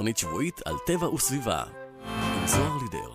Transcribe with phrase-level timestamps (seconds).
[0.00, 1.62] תוכנית שבועית על טבע וסביבה.
[2.04, 3.10] עם זוהר לידר.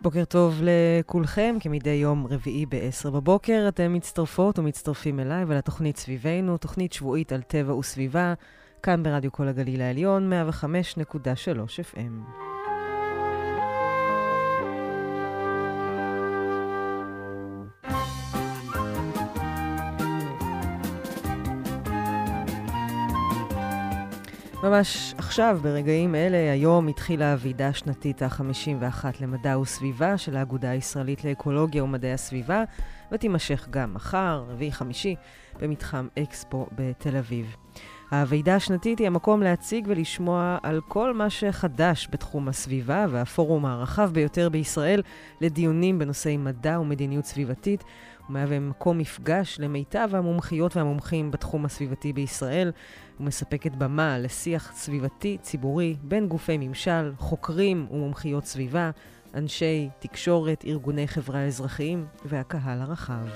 [0.00, 6.92] בוקר טוב לכולכם, כמדי יום רביעי ב-10 בבוקר אתם מצטרפות ומצטרפים אליי ולתוכנית סביבנו, תוכנית
[6.92, 8.34] שבועית על טבע וסביבה,
[8.82, 12.57] כאן ברדיו כל הגליל העליון, 105.3 FM.
[24.62, 31.84] ממש עכשיו, ברגעים אלה, היום התחילה הוועידה השנתית ה-51 למדע וסביבה של האגודה הישראלית לאקולוגיה
[31.84, 32.64] ומדעי הסביבה,
[33.12, 35.14] ותימשך גם מחר, רביעי חמישי,
[35.60, 37.56] במתחם אקספו בתל אביב.
[38.10, 44.48] הוועידה השנתית היא המקום להציג ולשמוע על כל מה שחדש בתחום הסביבה והפורום הרחב ביותר
[44.48, 45.02] בישראל
[45.40, 47.84] לדיונים בנושאי מדע ומדיניות סביבתית.
[48.26, 52.72] הוא מהווה מקום מפגש למיטב המומחיות והמומחים בתחום הסביבתי בישראל.
[53.20, 58.90] ומספקת במה לשיח סביבתי ציבורי בין גופי ממשל, חוקרים ומומחיות סביבה,
[59.34, 63.26] אנשי תקשורת, ארגוני חברה אזרחיים והקהל הרחב.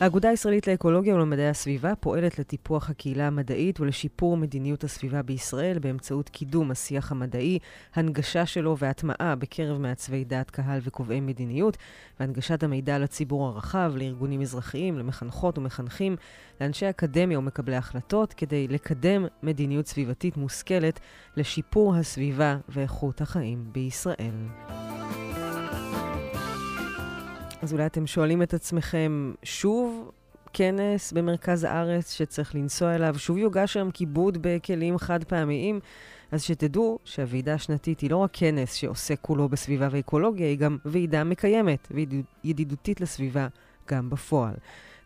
[0.00, 6.70] האגודה הישראלית לאקולוגיה ולמדעי הסביבה פועלת לטיפוח הקהילה המדעית ולשיפור מדיניות הסביבה בישראל באמצעות קידום
[6.70, 7.58] השיח המדעי,
[7.94, 11.76] הנגשה שלו והטמעה בקרב מעצבי דעת קהל וקובעי מדיניות,
[12.20, 16.16] והנגשת המידע לציבור הרחב, לארגונים אזרחיים, למחנכות ומחנכים,
[16.60, 21.00] לאנשי אקדמיה ומקבלי החלטות, כדי לקדם מדיניות סביבתית מושכלת
[21.36, 24.34] לשיפור הסביבה ואיכות החיים בישראל.
[27.64, 30.10] אז אולי אתם שואלים את עצמכם, שוב
[30.52, 35.80] כנס במרכז הארץ שצריך לנסוע אליו, שוב יוגש שם כיבוד בכלים חד פעמיים,
[36.32, 41.24] אז שתדעו שהוועידה השנתית היא לא רק כנס שעוסק כולו בסביבה ואקולוגיה, היא גם ועידה
[41.24, 41.92] מקיימת
[42.44, 43.48] וידידותית לסביבה
[43.88, 44.54] גם בפועל.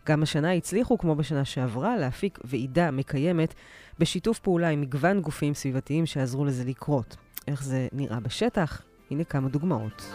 [0.05, 3.53] גם השנה הצליחו, כמו בשנה שעברה, להפיק ועידה מקיימת
[3.99, 7.15] בשיתוף פעולה עם מגוון גופים סביבתיים שעזרו לזה לקרות.
[7.47, 8.81] איך זה נראה בשטח?
[9.11, 10.13] הנה כמה דוגמאות.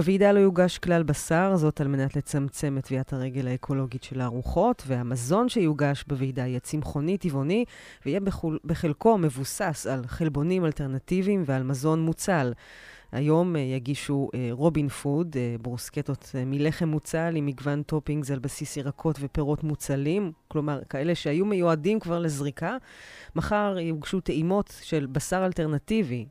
[0.00, 4.82] בוועידה לא יוגש כלל בשר, זאת על מנת לצמצם את טביעת הרגל האקולוגית של הארוחות,
[4.86, 7.64] והמזון שיוגש בוועידה יהיה צמחוני טבעוני,
[8.06, 12.52] ויהיה בחול, בחלקו מבוסס על חלבונים אלטרנטיביים ועל מזון מוצל.
[13.12, 18.76] היום אה, יגישו אה, Robin Food, אה, ברוסקטות מלחם מוצל עם מגוון toppings על בסיס
[18.76, 22.76] ירקות ופירות מוצלים, כלומר, כאלה שהיו מיועדים כבר לזריקה.
[23.36, 26.26] מחר יוגשו טעימות של בשר אלטרנטיבי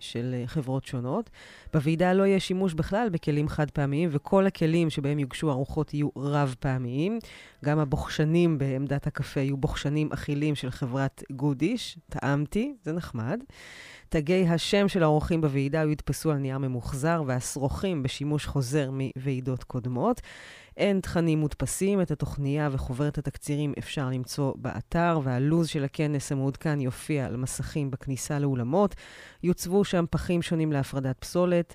[0.00, 1.30] של חברות שונות.
[1.72, 6.54] בוועידה לא יהיה שימוש בכלל בכלים חד פעמיים, וכל הכלים שבהם יוגשו ארוחות יהיו רב
[6.60, 7.18] פעמיים.
[7.64, 13.40] גם הבוחשנים בעמדת הקפה יהיו בוחשנים אכילים של חברת גודיש, טעמתי, זה נחמד.
[14.08, 20.20] תגי השם של האורחים בוועידה יודפסו על נייר ממוחזר, והשרוכים בשימוש חוזר מוועידות קודמות.
[20.76, 27.26] אין תכנים מודפסים, את התוכניה וחוברת התקצירים אפשר למצוא באתר, והלו"ז של הכנס המעודכן יופיע
[27.26, 28.94] על מסכים בכניסה לאולמות.
[29.42, 31.74] יוצבו שם פחים שונים להפרדת פסולת.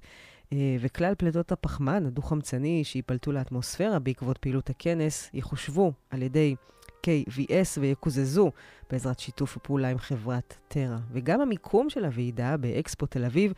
[0.53, 6.55] אה, וכלל פליטות הפחמן הדו-חמצני שייפלטו לאטמוספירה בעקבות פעילות הכנס יחושבו על ידי
[7.07, 8.51] KVS ויקוזזו
[8.89, 10.99] בעזרת שיתוף הפעולה עם חברת טרה.
[11.11, 13.53] וגם המיקום של הוועידה באקספו תל אביב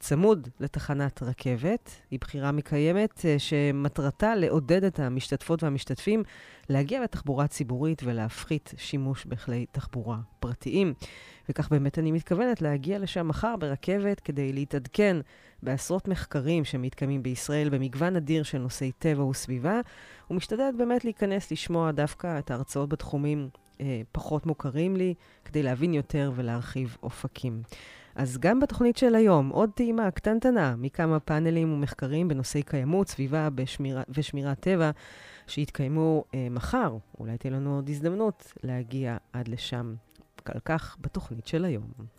[0.00, 1.90] צמוד לתחנת רכבת.
[2.10, 6.22] היא בחירה מקיימת אה, שמטרתה לעודד את המשתתפות והמשתתפים
[6.68, 10.94] להגיע בתחבורה ציבורית ולהפחית שימוש בכלי תחבורה פרטיים.
[11.48, 15.16] וכך באמת אני מתכוונת להגיע לשם מחר ברכבת כדי להתעדכן
[15.62, 19.80] בעשרות מחקרים שמתקיימים בישראל במגוון אדיר של נושאי טבע וסביבה,
[20.30, 23.48] ומשתדלת באמת להיכנס לשמוע דווקא את ההרצאות בתחומים
[23.80, 25.14] אה, פחות מוכרים לי,
[25.44, 27.62] כדי להבין יותר ולהרחיב אופקים.
[28.18, 34.02] אז גם בתוכנית של היום, עוד טעימה קטנטנה מכמה פאנלים ומחקרים בנושאי קיימות, סביבה בשמירה,
[34.08, 34.90] ושמירת טבע,
[35.46, 36.96] שיתקיימו אה, מחר.
[37.18, 39.94] אולי תהיה לנו עוד הזדמנות להגיע עד לשם.
[40.44, 42.17] על כך בתוכנית של היום.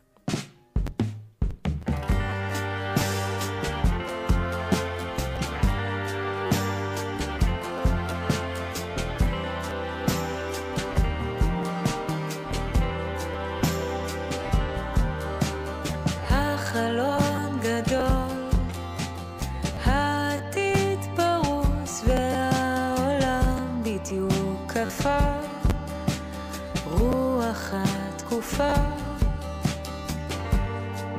[28.60, 28.74] כבר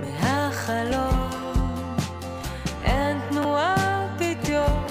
[0.00, 1.30] מהחלום.
[2.84, 4.84] אין תנועה פתאום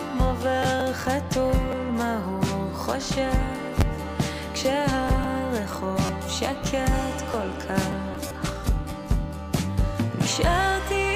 [4.54, 8.34] כשהרחוב שקט כל כך.
[10.20, 11.09] נשארתי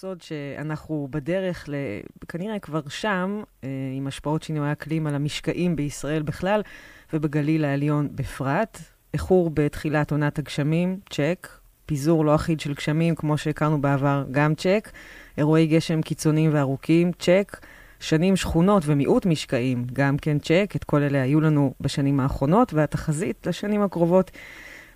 [0.00, 1.68] סוד שאנחנו בדרך.
[2.28, 6.62] כנראה כבר שם, אה, עם השפעות שינוי האקלים על המשקעים בישראל בכלל,
[7.12, 8.78] ובגליל העליון בפרט.
[9.14, 11.48] איחור בתחילת עונת הגשמים, צ'ק.
[11.86, 14.90] פיזור לא אחיד של גשמים, כמו שהכרנו בעבר, גם צ'ק.
[15.38, 17.56] אירועי גשם קיצוניים וארוכים, צ'ק.
[18.00, 20.72] שנים שכונות ומיעוט משקעים, גם כן צ'ק.
[20.76, 24.30] את כל אלה היו לנו בשנים האחרונות, והתחזית לשנים הקרובות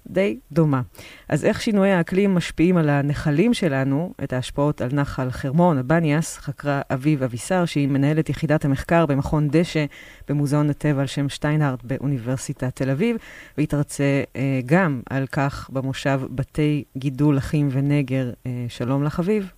[0.06, 0.82] די דומה.
[1.28, 6.80] אז איך שינויי האקלים משפיעים על הנחלים שלנו, את ההשפעות על נחל חרמון, הבניאס, חקרה
[6.90, 9.84] אביב אבישר, שהיא מנהלת יחידת המחקר במכון דשא
[10.28, 13.16] במוזיאון הטבע על שם שטיינהרט באוניברסיטת תל אביב,
[13.56, 18.30] והיא תרצה אה, גם על כך במושב בתי גידול אחים ונגר.
[18.46, 19.52] אה, שלום לך, אביב.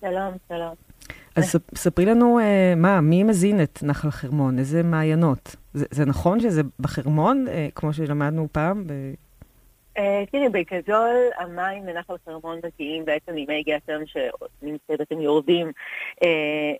[0.00, 0.74] שלום, שלום.
[1.36, 4.58] אז ספרי לנו, אה, מה, מי מזין את נחל חרמון?
[4.58, 5.56] איזה מעיינות?
[5.74, 8.84] זה, זה נכון שזה בחרמון, אה, כמו שלמדנו פעם?
[8.86, 8.92] ב...
[9.98, 15.72] אה, תראי, בגדול המים מנחל חרמון מגיעים בעצם ממי גשם שבעצם יורדים
[16.22, 16.28] אה,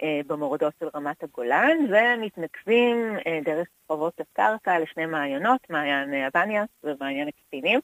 [0.02, 7.28] אה, במורדות של רמת הגולן ומתנקזים אה, דרך חובות הקרקע לשני מעיינות, מעיין הבניאס ומעיין
[7.28, 7.80] הקצינים.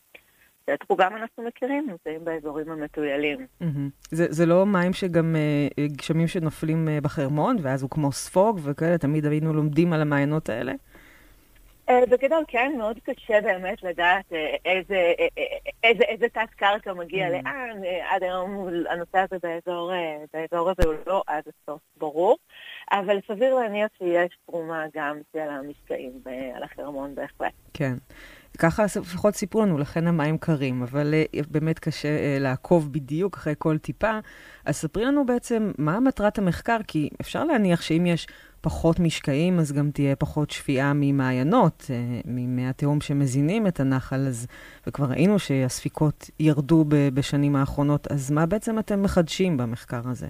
[0.66, 3.46] שאת רובם אנחנו מכירים, נמצאים באזורים המטוילים.
[4.10, 5.36] זה, לא מים שגם
[5.80, 10.72] גשמים שנופלים בחרמון, ואז הוא כמו ספוג וכאלה, תמיד היינו לומדים על המעיינות האלה?
[11.88, 15.46] אה, בגדול, כן, מאוד קשה באמת לדעת אה, איזה, אה,
[15.82, 17.30] איזה, איזה תת קרקע מגיע mm.
[17.30, 17.80] לאן.
[18.10, 19.92] עד היום הנושא הזה באזור,
[20.32, 22.36] באזור הזה הוא לא עד הסוף ברור,
[22.92, 26.12] אבל סביר להניח שיש תרומה גם של המשקעים
[26.54, 27.52] על החרמון בהחלט.
[27.74, 27.94] כן.
[28.58, 31.14] ככה לפחות סיפרו לנו, לכן המים קרים, אבל
[31.50, 34.18] באמת קשה לעקוב בדיוק אחרי כל טיפה.
[34.64, 38.26] אז ספרי לנו בעצם מה מטרת המחקר, כי אפשר להניח שאם יש
[38.64, 44.46] פחות משקעים, אז גם תהיה פחות שפיעה ממעיינות, אה, ממי התהום שמזינים את הנחל, אז,
[44.86, 50.28] וכבר ראינו שהספיקות ירדו בשנים האחרונות, אז מה בעצם אתם מחדשים במחקר הזה?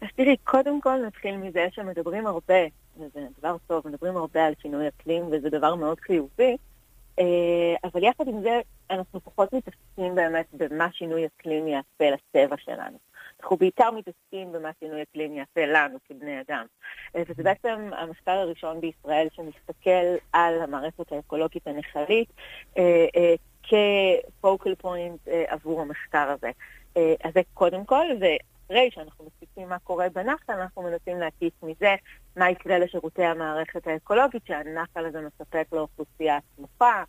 [0.00, 2.62] אז תראי, קודם כל נתחיל מזה שמדברים הרבה,
[2.96, 6.54] וזה דבר טוב, מדברים הרבה על שינוי אקלים, וזה דבר מאוד חיובי, אה,
[7.84, 8.60] אבל יחד עם זה,
[8.90, 12.98] אנחנו פחות מתעסקים באמת במה שינוי אקלים יעשה לטבע שלנו.
[13.40, 16.66] אנחנו בעיקר מתעסקים במה שינוי אקלים יעשה לנו כבני אדם.
[17.16, 22.28] אה, וזה בעצם המחקר הראשון בישראל שמסתכל על המערכת האקולוגית הנחלית
[22.78, 26.50] אה, אה, כפוקל פוינט עבור המחקר הזה.
[27.24, 28.06] אז זה קודם כל,
[28.70, 31.94] ואחרי שאנחנו מסיקים מה קורה בנחל, אנחנו מנסים להקיף מזה
[32.36, 37.04] מה יקרה לשירותי המערכת האקולוגית שהנחל הזה מספק לאוכלוסייה הסמוכה,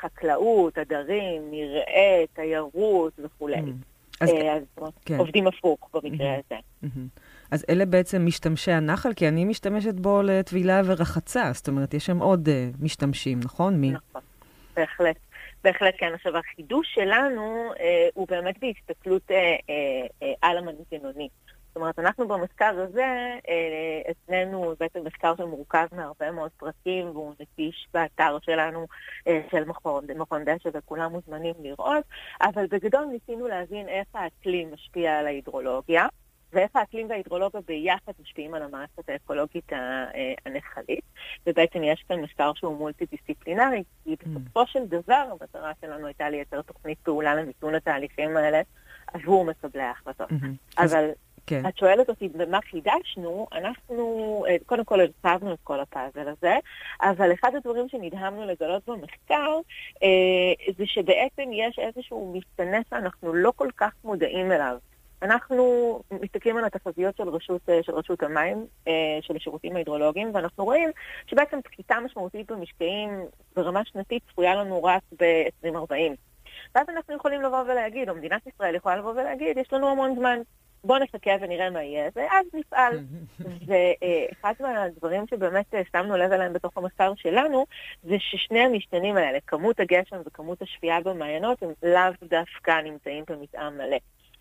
[0.00, 3.56] חקלאות, עדרים, מרעה, תיירות וכולי.
[3.56, 4.20] Mm.
[4.20, 4.62] אז, אה, אז
[5.04, 5.18] כן.
[5.18, 6.54] עובדים הפוך במקרה mm-hmm.
[6.54, 6.60] הזה.
[6.84, 7.20] Mm-hmm.
[7.50, 12.18] אז אלה בעצם משתמשי הנחל, כי אני משתמשת בו לטבילה ורחצה, זאת אומרת, יש שם
[12.18, 13.80] עוד uh, משתמשים, נכון?
[13.80, 13.90] מי?
[13.90, 14.22] נכון,
[14.76, 15.16] בהחלט.
[15.64, 16.14] בהחלט כן.
[16.14, 19.36] עכשיו, החידוש שלנו אה, הוא באמת בהסתכלות אה,
[19.70, 21.28] אה, אה, על המנגנונים.
[21.68, 27.88] זאת אומרת, אנחנו במחקר הזה, אה, אצלנו בעצם מחקר שמורכב מהרבה מאוד פרקים, והוא נגיש
[27.94, 28.86] באתר שלנו
[29.28, 32.04] אה, של מכון, מכון דשא, וכולם מוזמנים לראות,
[32.42, 36.06] אבל בגדול ניסינו להבין איך האקלים משפיע על ההידרולוגיה.
[36.52, 41.04] ואיך האקלים וההידרולוגיה ביחד משפיעים על המערכת האקולוגית אה, הנחלית.
[41.46, 44.28] ובעצם יש כאן מחקר שהוא מולטי-דיסציפלינרי, כי mm.
[44.28, 48.60] בסופו של דבר המטרה שלנו הייתה לייצר תוכנית פעולה למיתון התהליכים האלה
[49.06, 50.30] עבור מקבלי ההחלטות.
[50.30, 50.82] Mm-hmm.
[50.82, 51.10] אבל
[51.48, 51.66] כן.
[51.68, 56.56] את שואלת אותי במה חידשנו, אנחנו אה, קודם כל הרצבנו את כל הפאזל הזה,
[57.02, 59.58] אבל אחד הדברים שנדהמנו לגלות במחקר
[60.02, 64.76] אה, זה שבעצם יש איזשהו משתנה שאנחנו לא כל כך מודעים אליו.
[65.22, 68.66] אנחנו מסתכלים על התחזיות של רשות, אה, של רשות המים,
[69.20, 70.90] של השירותים ההידרולוגיים, ואנחנו רואים
[71.26, 73.10] שבעצם פחיתה משמעותית במשקעים
[73.56, 76.16] ברמה שנתית צפויה לנו רק ב-2040.
[76.74, 80.38] ואז אנחנו יכולים לבוא ולהגיד, או מדינת ישראל יכולה לבוא ולהגיד, יש לנו המון זמן.
[80.84, 82.98] בוא נחכה ונראה מה יהיה, ואז נפעל.
[83.66, 87.66] ואחד מהדברים שבאמת אה, שמנו לב אליהם בתוך המחקר שלנו,
[88.02, 93.96] זה ששני המשתנים האלה, כמות הגשם וכמות השפיעה במעיינות, הם לאו דווקא נמצאים במתאם מלא.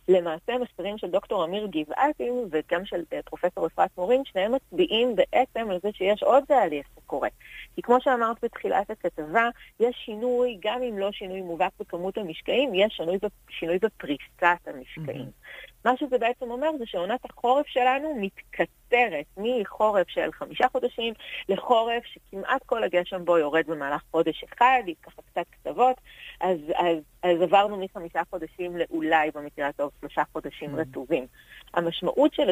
[0.07, 5.69] למעשה מחקרים של דוקטור אמיר גבעתי וגם של אה, פרופסור אפרת מורין, שניהם מצביעים בעצם
[5.71, 7.29] על זה שיש עוד תהליך שקורה.
[7.75, 9.49] כי כמו שאמרת בתחילת הכתבה,
[9.79, 13.01] יש שינוי, גם אם לא שינוי מובהק בכמות המשקעים, יש
[13.49, 15.25] שינוי, בפריסת המשקעים.
[15.25, 15.46] Mm-hmm.
[15.85, 21.13] מה שזה בעצם אומר זה שעונת החורף שלנו מתקצרת מחורף של חמישה חודשים
[21.49, 25.95] לחורף שכמעט כל הגשם בו יורד במהלך חודש אחד, היא ככה קצת קצוות,
[26.41, 30.79] אז, אז, אז עברנו מחמישה חודשים לאולי במקרה הטוב שלושה חודשים mm.
[30.79, 31.25] רטובים.
[31.73, 32.51] המשמעות של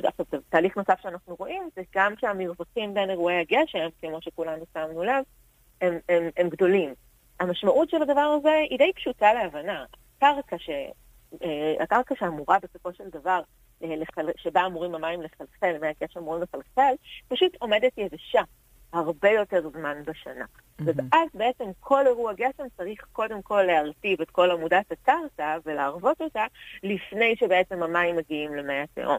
[0.50, 5.24] תהליך נוסף שאנחנו רואים זה גם שהמרווחים בין אירועי הגשם, כמו שכולנו שמנו לב,
[5.82, 6.94] הם, הם, הם גדולים.
[7.40, 9.86] המשמעות של הדבר הזה היא די פשוטה להבנה.
[10.20, 10.70] קרקע ש...
[11.44, 13.42] אה, הקרקע שאמורה בסופו של דבר
[14.38, 16.94] שבה אמורים המים לחלחל, מי הגשם אמורים לחלחל,
[17.28, 18.42] פשוט עומדת יבשה
[18.94, 20.46] הרבה יותר זמן בשנה.
[20.46, 20.84] Mm-hmm.
[20.86, 26.46] ואז בעצם כל אירוע גשם צריך קודם כל להרטיב את כל עמודת הקרקע ולהרוות אותה
[26.84, 29.18] לפני שבעצם המים מגיעים למי התהום.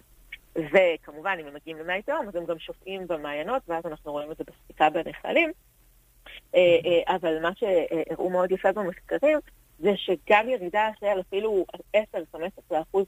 [0.55, 4.37] וכמובן, אם הם מגיעים למי התהום, אז הם גם שופעים במעיינות, ואז אנחנו רואים את
[4.37, 5.51] זה בספיקה בנחלים.
[5.51, 6.59] Mm-hmm.
[7.07, 9.39] אבל מה שהראו מאוד יפה במחקרים,
[9.79, 11.67] זה שגם ירידה של אפילו
[11.97, 12.01] 10-15%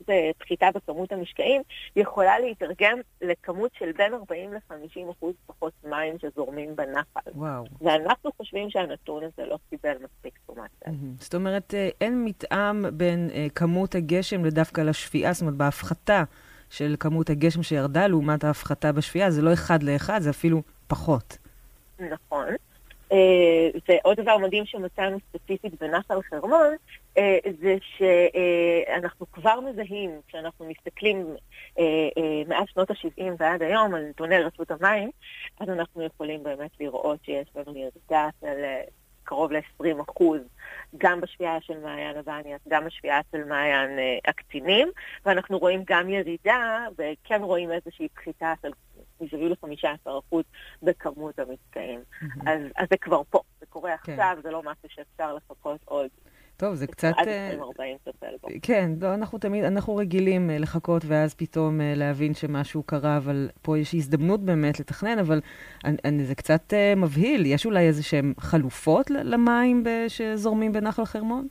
[0.09, 1.63] בפחיתה בכמות המשקעים
[1.97, 7.31] יכולה להתרגם לכמות של בין 40 ל-50% פחות מים שזורמים בנחל.
[7.35, 7.65] וואו.
[7.81, 10.95] ואנחנו חושבים שהנתון הזה לא קיבל מספיק תשומת לב.
[11.21, 16.25] זאת אומרת, אה, אין מתאם בין uh, כמות הגשם לדווקא לשפיעה, זאת אומרת, בהפחתה
[16.71, 21.39] של כמות הגשם שירדה לעומת ההפחתה בשפיעה, זה לא אחד לאחד, זה אפילו פחות.
[21.99, 22.47] נכון.
[23.13, 26.75] אה, ועוד דבר מדהים שמצאנו ספציפית בנחל חרמון,
[27.19, 31.27] אה, זה שאנחנו כבר מזהים, כשאנחנו מסתכלים
[31.79, 31.85] אה,
[32.49, 35.11] מאז שנות ה-70 ועד היום על נתוני רשות המים,
[35.61, 38.65] אז אנחנו יכולים באמת לראות שיש לנו ירידה של
[39.25, 40.41] קרוב ל-20 אחוז,
[40.99, 44.89] גם בשביעה של מעיין הבניאס, גם בשביעה של מעיין הקצינים,
[45.27, 48.71] ואנחנו רואים גם ירידה, וכן רואים איזושהי פחיתה של
[49.21, 50.37] מסביב ל-15%
[50.83, 52.01] בכמות המתקעים.
[52.01, 52.51] Mm-hmm.
[52.51, 54.13] אז, אז זה כבר פה, זה קורה כן.
[54.13, 56.09] עכשיו, זה לא משהו שאפשר לחכות עוד.
[56.57, 57.13] טוב, זה קצת...
[57.17, 58.49] עד 2040 תטפל בו.
[58.63, 63.49] כן, לא, אנחנו תמיד, אנחנו רגילים uh, לחכות ואז פתאום uh, להבין שמשהו קרה, אבל
[63.63, 65.41] פה יש הזדמנות באמת לתכנן, אבל
[65.85, 67.47] אני, אני, זה קצת מבהיל.
[67.47, 71.49] יש אולי איזה שהן חלופות למים שזורמים בנחל חרמון?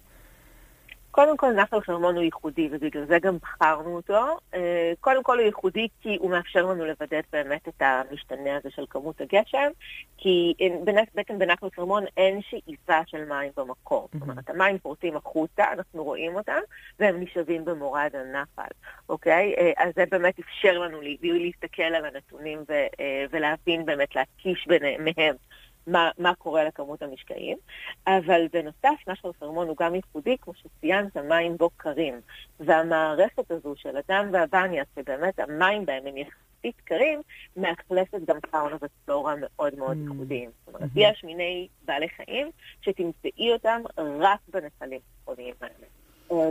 [1.17, 4.37] קודם כל, נחל חרמון הוא ייחודי, ובגלל זה גם בחרנו אותו.
[4.53, 8.85] אה, קודם כל הוא ייחודי כי הוא מאפשר לנו לוודא באמת את המשתנה הזה של
[8.89, 9.71] כמות הגשם,
[10.17, 10.53] כי
[11.13, 14.09] בעצם בנחל חרמון אין שאיפה של מים במקור.
[14.13, 16.59] זאת אומרת, המים פורטים החוצה, אנחנו רואים אותם,
[16.99, 18.71] והם נשאבים במורד הנחל,
[19.09, 19.55] אוקיי?
[19.57, 24.67] אה, אז זה באמת אפשר לנו להסתכל על הנתונים אה, ולהבין באמת, להקיש
[24.99, 25.35] מהם
[25.87, 27.57] מה, מה קורה לכמות המשקעים,
[28.07, 32.21] אבל בנוסף נחל חרמון הוא גם ייחודי, כמו שציינת, מים בו קרים.
[32.59, 37.21] והמערכת הזו של הדם והבניה, שבאמת המים בהם הם יחסית קרים,
[37.57, 40.11] מאכלסת גם פאונה ופלורה מאוד מאוד mm.
[40.11, 40.49] ייחודיים.
[40.65, 40.99] זאת אומרת, mm-hmm.
[40.99, 42.51] יש מיני בעלי חיים
[42.81, 45.87] שתמצאי אותם רק בנחלים הצפוניים האלה.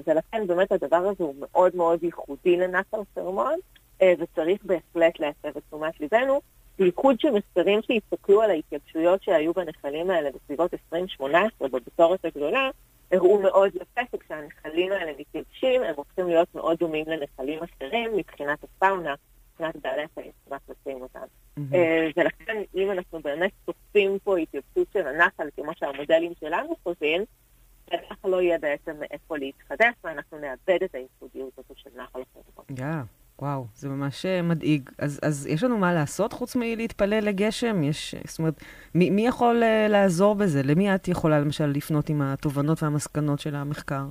[0.06, 3.54] ולכן באמת הדבר הזה הוא מאוד מאוד ייחודי לנחל חרמון,
[4.02, 6.40] אה, וצריך בהחלט להסב את תשומת ליבנו.
[6.78, 12.70] בייחוד של מחקרים שהסתכלו על ההתייבשויות שהיו בנחלים האלה בסביבות 2018, בבצורת הגדולה,
[13.12, 19.14] הראו מאוד יפה שכשהנחלים האלה מתייבשים, הם הופכים להיות מאוד דומים לנחלים אחרים מבחינת הפאונה,
[19.52, 21.26] מבחינת בעלי החיים שרק לשים אותם.
[21.74, 27.24] אה, ולכן, אם אנחנו באמת צופים פה התייבשות של הנחל, כמו שהמודלים שלנו חושבים,
[27.90, 32.66] הנחל לא יהיה בעצם מאיפה להתחדש, ואנחנו נאבד את הייחודיות הזו של נחל החרמון.
[33.42, 34.90] וואו, זה ממש אה, מדאיג.
[34.98, 37.82] אז, אז יש לנו מה לעשות חוץ מלהתפלל לגשם?
[37.82, 38.60] יש, זאת אומרת,
[38.94, 40.62] מי, מי יכול uh, לעזור בזה?
[40.62, 44.04] למי את יכולה למשל לפנות עם התובנות והמסקנות של המחקר?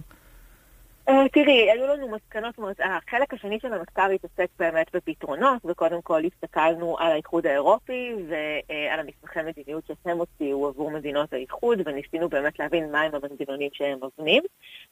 [1.09, 6.97] Uh, תראי, היו לנו מסקנות החלק השני של המחקר התעסק באמת בפתרונות, וקודם כל הסתכלנו
[6.99, 13.15] על האיחוד האירופי ועל המסמכי מדיניות שהם הוציאו עבור מדינות האיחוד, וניסינו באמת להבין מהם
[13.15, 14.43] המנגנונים שהם מבנים.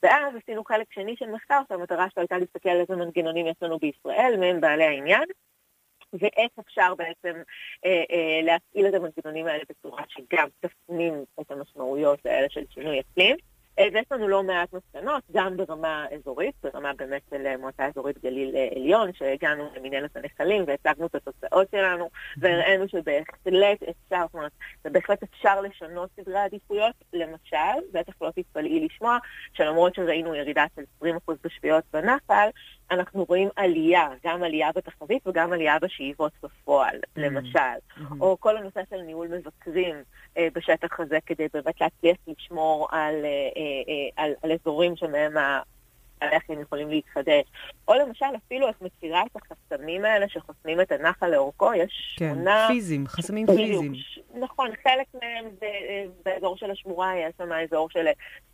[0.04, 3.80] ואז עשינו חלק שני של מחקר שהמטרה שלו הייתה להסתכל על איזה מנגנונים יש לנו
[3.80, 5.24] בישראל, מהם בעלי העניין.
[6.14, 7.42] ואיך אפשר בעצם
[7.86, 13.38] אה, אה, להפעיל את המנגנונים האלה בצורה שגם תפנים את המשמעויות האלה של שינוי אקלים.
[13.80, 18.24] אה, ויש לנו לא מעט מסקנות, גם ברמה אזורית, ברמה באמת של אה, מועצה אזורית
[18.24, 24.52] גליל אה, עליון, שהגענו למנהלת הנחלים והצגנו את התוצאות שלנו, והראינו שבהחלט אפשר, זאת אומרת,
[24.86, 26.96] בהחלט אפשר לשנות סדרי עדיפויות.
[27.14, 27.56] למשל,
[27.94, 29.18] בטח לא תתפלאי לשמוע,
[29.54, 32.50] שלמרות שראינו ירידה של 20% בשביעות בנחל,
[32.92, 37.20] אנחנו רואים עלייה, גם עלייה בתחזית וגם עלייה בשאיבות בפועל, mm-hmm.
[37.22, 37.60] למשל.
[37.60, 38.16] Mm-hmm.
[38.20, 39.96] או כל הנושא של ניהול מבקרים
[40.38, 45.34] אה, בשטח הזה, כדי באמת להצליח לשמור על, אה, אה, על, על אזורים שמהם
[46.24, 47.44] על איך הם יכולים להתחדש.
[47.88, 52.66] או למשל, אפילו את מכירה את החסמים האלה שחוסמים את הנחל לאורכו, יש כן, שמונה...
[52.68, 53.94] כן, פיזיים, חסמים פיזיים.
[54.40, 55.68] נכון, חלק מהם זה,
[56.26, 58.06] באזור של השמורה, יש שם אזור של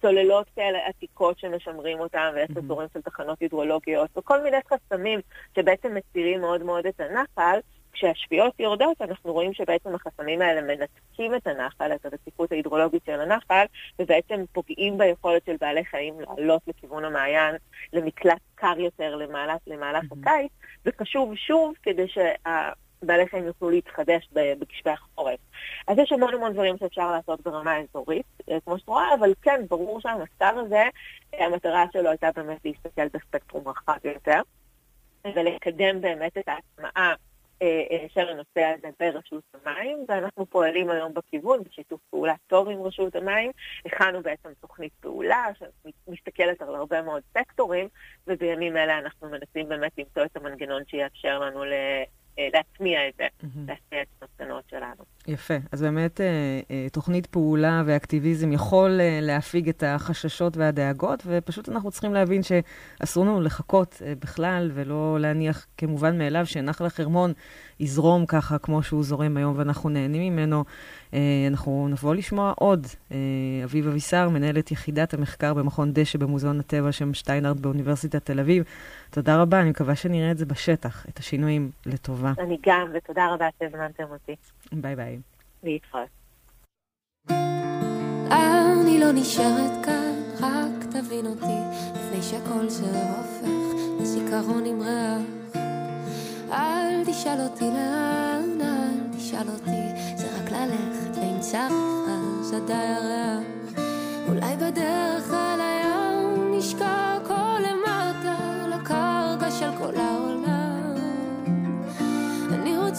[0.01, 2.59] סוללות כאלה עתיקות שמשמרים אותם, ויש mm-hmm.
[2.59, 5.19] אזורים של תחנות הידרולוגיות, וכל מיני חסמים
[5.55, 7.59] שבעצם מצירים מאוד מאוד את הנחל.
[7.93, 13.65] כשהשביעות יורדות, אנחנו רואים שבעצם החסמים האלה מנתקים את הנחל, את הרציפות ההידרולוגית של הנחל,
[13.99, 17.55] ובעצם פוגעים ביכולת של בעלי חיים לעלות לכיוון המעיין,
[17.93, 20.29] למקלט קר יותר למהלך, למהלך mm-hmm.
[20.29, 20.51] הקיץ,
[20.85, 25.39] וחשוב שוב כדי שהבעלי חיים יוכלו להתחדש בגשבי החורף.
[25.87, 29.61] אז יש המון המון דברים שאפשר לעשות ברמה האזורית, אה, כמו שאת רואה, אבל כן,
[29.69, 30.83] ברור שהמחקר הזה,
[31.33, 34.41] המטרה שלו הייתה באמת להסתכל בספקטרום רחב יותר.
[35.25, 37.13] ולקדם באמת את ההטמעה אה, אה,
[38.07, 43.51] של הנושא הזה ברשות המים, ואנחנו פועלים היום בכיוון, בשיתוף פעולה טוב עם רשות המים.
[43.85, 47.87] הכנו בעצם תוכנית פעולה שמסתכלת על הרבה מאוד סקטורים,
[48.27, 52.03] ובימים אלה אנחנו מנסים באמת למצוא את המנגנון שיאפשר לנו אה,
[52.53, 53.23] להטמיע את זה,
[53.67, 55.03] להטמיע את המסקנות שלנו.
[55.27, 55.53] יפה.
[55.71, 56.25] אז באמת אה,
[56.71, 63.41] אה, תוכנית פעולה ואקטיביזם יכול להפיג את החששות והדאגות, ופשוט אנחנו צריכים להבין שאסור לנו
[63.41, 67.33] לחכות בכלל, ולא להניח כמובן מאליו שנחל החרמון
[67.79, 70.63] יזרום ככה כמו שהוא זורם היום ואנחנו נהנים ממנו.
[71.47, 72.87] אנחנו נבוא לשמוע עוד.
[73.63, 78.63] אביב אבישר, מנהלת יחידת המחקר במכון דשא במוזיאון הטבע שם שטיינארט באוניברסיטת תל אביב.
[79.09, 82.33] תודה רבה, אני מקווה שנראה את זה בשטח, את השינויים לטובה.
[82.39, 84.35] אני גם, ותודה רבה שהזמנתם אותי.
[84.71, 85.19] ביי ביי.
[85.63, 86.07] להתראות.
[87.29, 93.47] אני לא נשארת כאן, רק תבין אותי, לפני שהכל זה הופך
[94.01, 95.55] לזיכרון עם ריח.
[96.51, 101.73] אל תשאל אותי לאן, אל תשאל אותי, זה רק ללכת, ואם צריך
[102.09, 103.83] אז עדי הריח.
[104.27, 107.09] אולי בדרך אל הים נשכח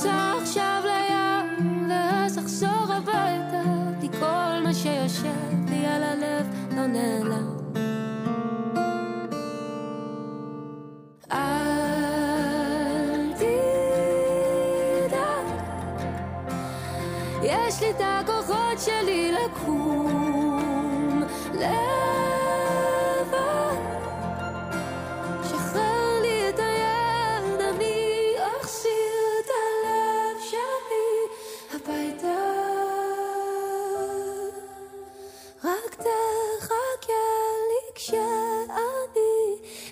[0.00, 3.62] רוצה עכשיו לים, ואז אחזור הביתה,
[4.00, 7.49] כי כל מה שיושב לי על הלב לא נעלם.
[17.90, 20.00] יש לי את הכוחות שלי לקום.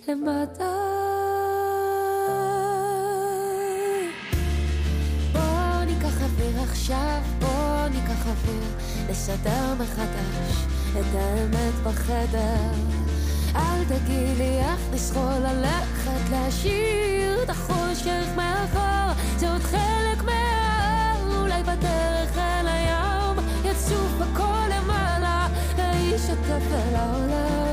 [0.09, 1.38] למטה.
[6.90, 8.70] עכשיו, בוא ניקח אוויר,
[9.11, 12.70] לסדר מחדש את האמת בחדר.
[13.57, 21.62] אל תגיד לי איך לסחול ללכת, להשאיר את החושך מאחור, זה עוד חלק מההר, אולי
[21.62, 25.48] בדרך אל הים, יצוף הכל למעלה,
[25.79, 27.68] לאיש הטפל העולם.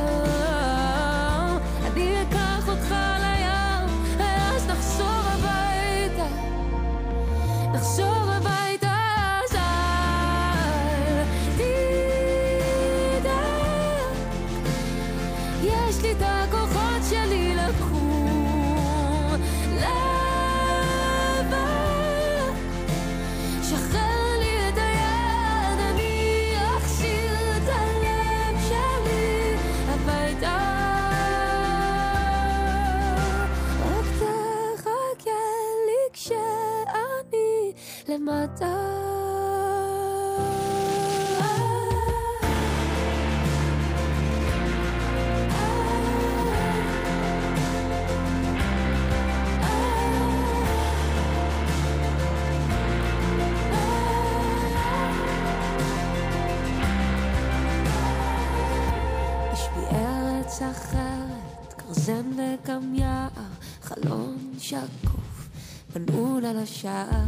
[66.65, 67.23] השער,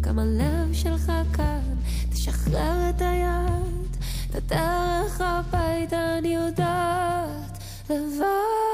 [0.00, 1.74] גם הלב שלך כאן,
[2.10, 3.96] תשחרר את היד,
[4.30, 7.58] את הדרך הביתה אני יודעת
[7.90, 8.71] לבד.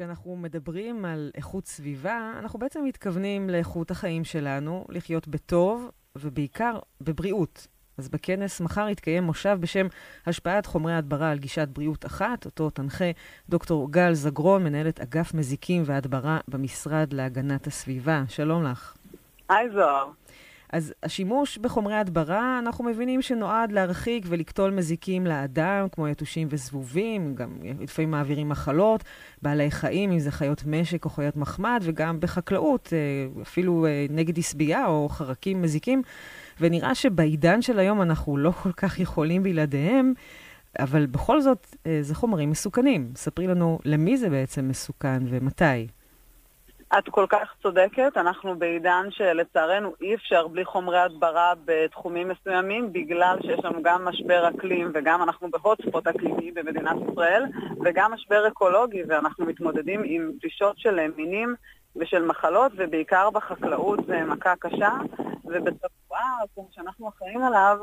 [0.00, 7.66] כשאנחנו מדברים על איכות סביבה, אנחנו בעצם מתכוונים לאיכות החיים שלנו, לחיות בטוב ובעיקר בבריאות.
[7.98, 9.86] אז בכנס מחר יתקיים מושב בשם
[10.26, 13.10] השפעת חומרי הדברה על גישת בריאות אחת, אותו תנחה
[13.48, 18.22] דוקטור גל זגרון, מנהלת אגף מזיקים והדברה במשרד להגנת הסביבה.
[18.28, 18.94] שלום לך.
[19.48, 20.10] היי זוהר.
[20.72, 27.56] אז השימוש בחומרי הדברה, אנחנו מבינים שנועד להרחיק ולקטול מזיקים לאדם, כמו יתושים וזבובים, גם
[27.80, 29.04] לפעמים מעבירים מחלות,
[29.42, 34.38] בעלי חיים, אם זה חיות משק או חיות מחמד, וגם בחקלאות, אה, אפילו אה, נגד
[34.38, 36.02] עשבייה או חרקים מזיקים.
[36.60, 40.12] ונראה שבעידן של היום אנחנו לא כל כך יכולים בלעדיהם.
[40.78, 43.12] אבל בכל זאת, אה, זה חומרים מסוכנים.
[43.16, 45.86] ספרי לנו למי זה בעצם מסוכן ומתי.
[46.98, 53.36] את כל כך צודקת, אנחנו בעידן שלצערנו אי אפשר בלי חומרי הדברה בתחומים מסוימים, בגלל
[53.42, 57.44] שיש לנו גם משבר אקלים וגם אנחנו ב hotspot אקלימי במדינת ישראל,
[57.84, 61.54] וגם משבר אקולוגי, ואנחנו מתמודדים עם פלישות של מינים
[61.96, 64.90] ושל מחלות, ובעיקר בחקלאות זה מכה קשה,
[65.44, 67.78] ובתבואה, כמו שאנחנו אחראים עליו,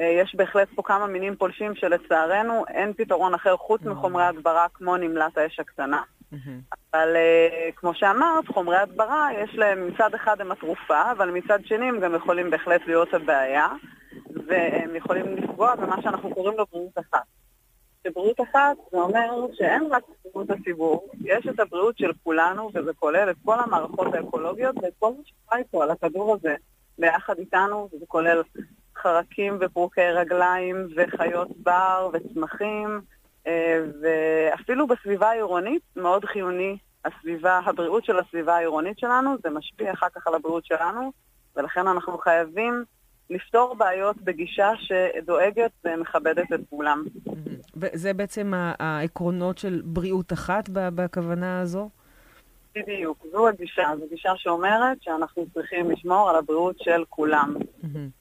[0.00, 3.82] אה, יש בהחלט פה כמה מינים פולשים שלצערנו אין פתרון אחר חוץ.
[3.82, 6.02] מחומרי הדברה כמו נמלת האש הקטנה.
[6.32, 6.76] Mm-hmm.
[6.92, 11.88] אבל uh, כמו שאמרת, חומרי הדברה, יש להם, מצד אחד הם התרופה, אבל מצד שני
[11.88, 13.68] הם גם יכולים בהחלט להיות הבעיה,
[14.46, 17.24] והם יכולים לפגוע במה שאנחנו קוראים לו בריאות אחת.
[18.06, 23.30] שבריאות אחת זה אומר שאין רק בריאות הציבור, יש את הבריאות של כולנו, וזה כולל
[23.30, 26.54] את כל המערכות האקולוגיות ואת כל מה שחי פה על הכדור הזה
[26.98, 28.42] ביחד איתנו, וזה כולל
[28.96, 33.00] חרקים ופרוקי רגליים וחיות בר וצמחים,
[34.02, 40.26] ואפילו בסביבה העירונית מאוד חיוני הסביבה, הבריאות של הסביבה העירונית שלנו, זה משפיע אחר כך
[40.26, 41.12] על הבריאות שלנו,
[41.56, 42.84] ולכן אנחנו חייבים
[43.30, 47.04] לפתור בעיות בגישה שדואגת ומכבדת את כולם.
[47.76, 51.90] וזה בעצם העקרונות של בריאות אחת בכוונה הזו?
[52.74, 53.88] בדיוק, זו הגישה.
[54.00, 57.54] זו גישה שאומרת שאנחנו צריכים לשמור על הבריאות של כולם,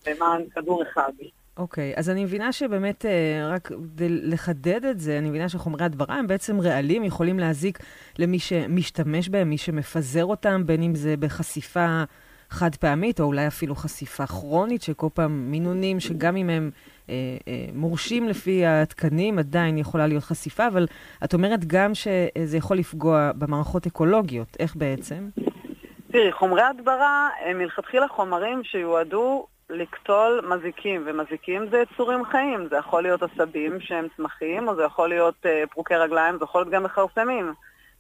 [0.08, 1.12] למען כדור אחד.
[1.62, 5.86] אוקיי, okay, אז אני מבינה שבאמת, אה, רק כדי לחדד את זה, אני מבינה שחומרי
[5.86, 7.80] הדברה הם בעצם רעלים, יכולים להזיק
[8.20, 12.04] למי שמשתמש בהם, מי שמפזר אותם, בין אם זה בחשיפה
[12.50, 16.72] חד פעמית, או אולי אפילו חשיפה כרונית, שכל פעם מינונים שגם אם הם
[17.10, 17.16] אה,
[17.48, 20.88] אה, מורשים לפי התקנים, עדיין יכולה להיות חשיפה, אבל
[21.24, 24.58] את אומרת גם שזה יכול לפגוע במערכות אקולוגיות.
[24.60, 25.30] איך בעצם?
[26.12, 33.04] תראי, חומרי הדברה הם מלכתחילה חומרים שיועדו לקטול מזיקים, ומזיקים זה יצורים חיים, זה יכול
[33.04, 36.84] להיות עשבים שהם צמחים, או זה יכול להיות uh, פרוקי רגליים, זה יכול להיות גם
[36.84, 37.54] מכרסמים.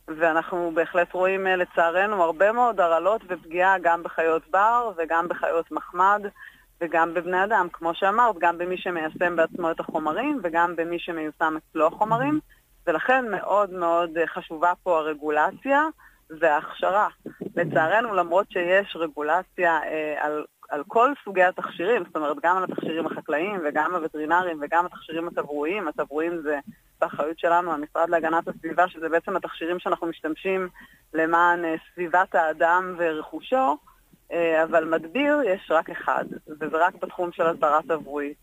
[0.07, 6.21] ואנחנו בהחלט רואים uh, לצערנו הרבה מאוד הרעלות ופגיעה גם בחיות בר וגם בחיות מחמד
[6.81, 11.87] וגם בבני אדם, כמו שאמרת, גם במי שמיישם בעצמו את החומרים וגם במי שמיושם אצלו
[11.87, 12.39] החומרים,
[12.87, 15.83] ולכן מאוד מאוד uh, חשובה פה הרגולציה
[16.39, 17.07] וההכשרה.
[17.55, 23.05] לצערנו, למרות שיש רגולציה uh, על על כל סוגי התכשירים, זאת אומרת, גם על התכשירים
[23.05, 25.87] החקלאיים וגם הווטרינריים וגם התכשירים התברואיים.
[25.87, 26.59] התברואיים זה
[27.01, 30.67] באחריות שלנו, המשרד להגנת הסביבה, שזה בעצם התכשירים שאנחנו משתמשים
[31.13, 33.77] למען אה, סביבת האדם ורכושו,
[34.31, 38.37] אה, אבל מדביר יש רק אחד, וזה רק בתחום של הסברה תברואית.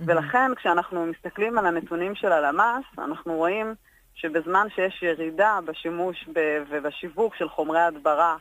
[0.00, 3.74] ולכן כשאנחנו מסתכלים על הנתונים של הלמ"ס, אנחנו רואים
[4.14, 6.28] שבזמן שיש ירידה בשימוש
[6.70, 8.36] ובשיווק של חומרי הדברה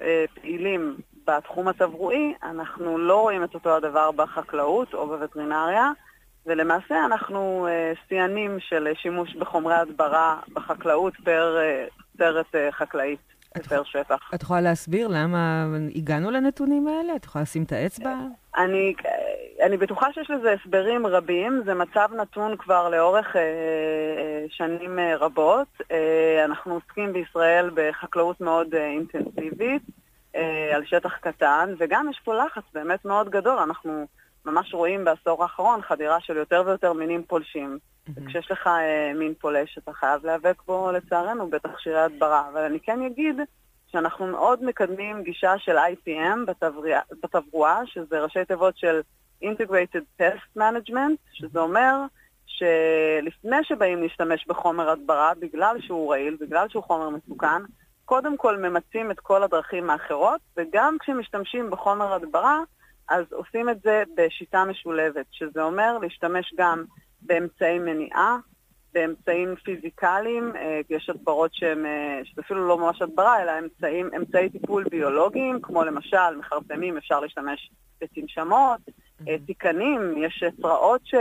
[0.00, 5.90] אה, פעילים בתחום התברואי, אנחנו לא רואים את אותו הדבר בחקלאות או בווטרינריה,
[6.46, 11.56] ולמעשה אנחנו uh, שיאנים של שימוש בחומרי הדברה בחקלאות פר
[12.18, 13.36] סרט uh, חקלאית.
[13.62, 14.30] פר שטח.
[14.34, 17.16] את יכולה להסביר למה הגענו לנתונים האלה?
[17.16, 18.14] את יכולה לשים את האצבע?
[18.56, 18.94] אני,
[19.62, 21.62] אני בטוחה שיש לזה הסברים רבים.
[21.64, 25.68] זה מצב נתון כבר לאורך אה, אה, שנים אה, רבות.
[25.92, 29.82] אה, אנחנו עוסקים בישראל בחקלאות מאוד אה, אינטנסיבית.
[30.36, 33.58] אה, על שטח קטן, וגם יש פה לחץ באמת מאוד גדול.
[33.58, 34.06] אנחנו
[34.44, 37.78] ממש רואים בעשור האחרון חדירה של יותר ויותר מינים פולשים.
[37.78, 38.12] Mm-hmm.
[38.16, 42.48] וכשיש לך אה, מין פולש, אתה חייב להיאבק בו, לצערנו, בתכשירי הדברה.
[42.52, 43.36] אבל אני כן אגיד
[43.86, 46.52] שאנחנו מאוד מקדמים גישה של IPM
[47.22, 49.00] בתברואה, שזה ראשי תיבות של
[49.42, 51.94] Integrated Pest Management, שזה אומר
[52.46, 57.62] שלפני שבאים להשתמש בחומר הדברה, בגלל שהוא רעיל, בגלל שהוא חומר מסוכן,
[58.06, 62.60] קודם כל ממצים את כל הדרכים האחרות, וגם כשמשתמשים בחומר הדברה,
[63.08, 66.84] אז עושים את זה בשיטה משולבת, שזה אומר להשתמש גם
[67.22, 68.36] באמצעי מניעה,
[68.92, 74.50] באמצעים פיזיקליים, אה, יש הדברות שהן, אה, שזה אפילו לא ממש הדברה, אלא אמצעים, אמצעי
[74.50, 79.30] טיפול ביולוגיים, כמו למשל מחרפנים, אפשר להשתמש בתנשמות, mm-hmm.
[79.46, 81.14] תיקנים, יש צרעות ש,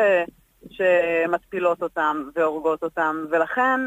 [0.69, 3.79] שמטפילות אותם והורגות אותם, ולכן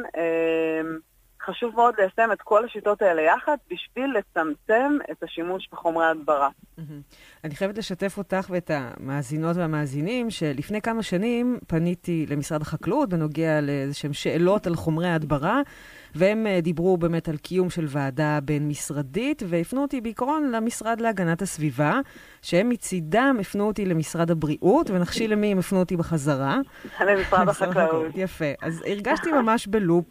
[1.49, 6.49] חשוב מאוד ליישם את כל השיטות האלה יחד בשביל לצמצם את השימוש בחומרי הדברה.
[7.45, 14.13] אני חייבת לשתף אותך ואת המאזינות והמאזינים, שלפני כמה שנים פניתי למשרד החקלאות בנוגע לאיזשהם
[14.13, 15.61] שאלות על חומרי ההדברה,
[16.15, 22.01] והם uh, דיברו באמת על קיום של ועדה בין-משרדית, והפנו אותי בעיקרון למשרד להגנת הסביבה,
[22.43, 26.59] שהם מצידם הפנו אותי למשרד הבריאות, ונחשי למי הם הפנו אותי בחזרה.
[27.01, 28.07] למשרד החקלאות.
[28.15, 28.53] יפה.
[28.63, 30.07] אז הרגשתי ממש בלופ.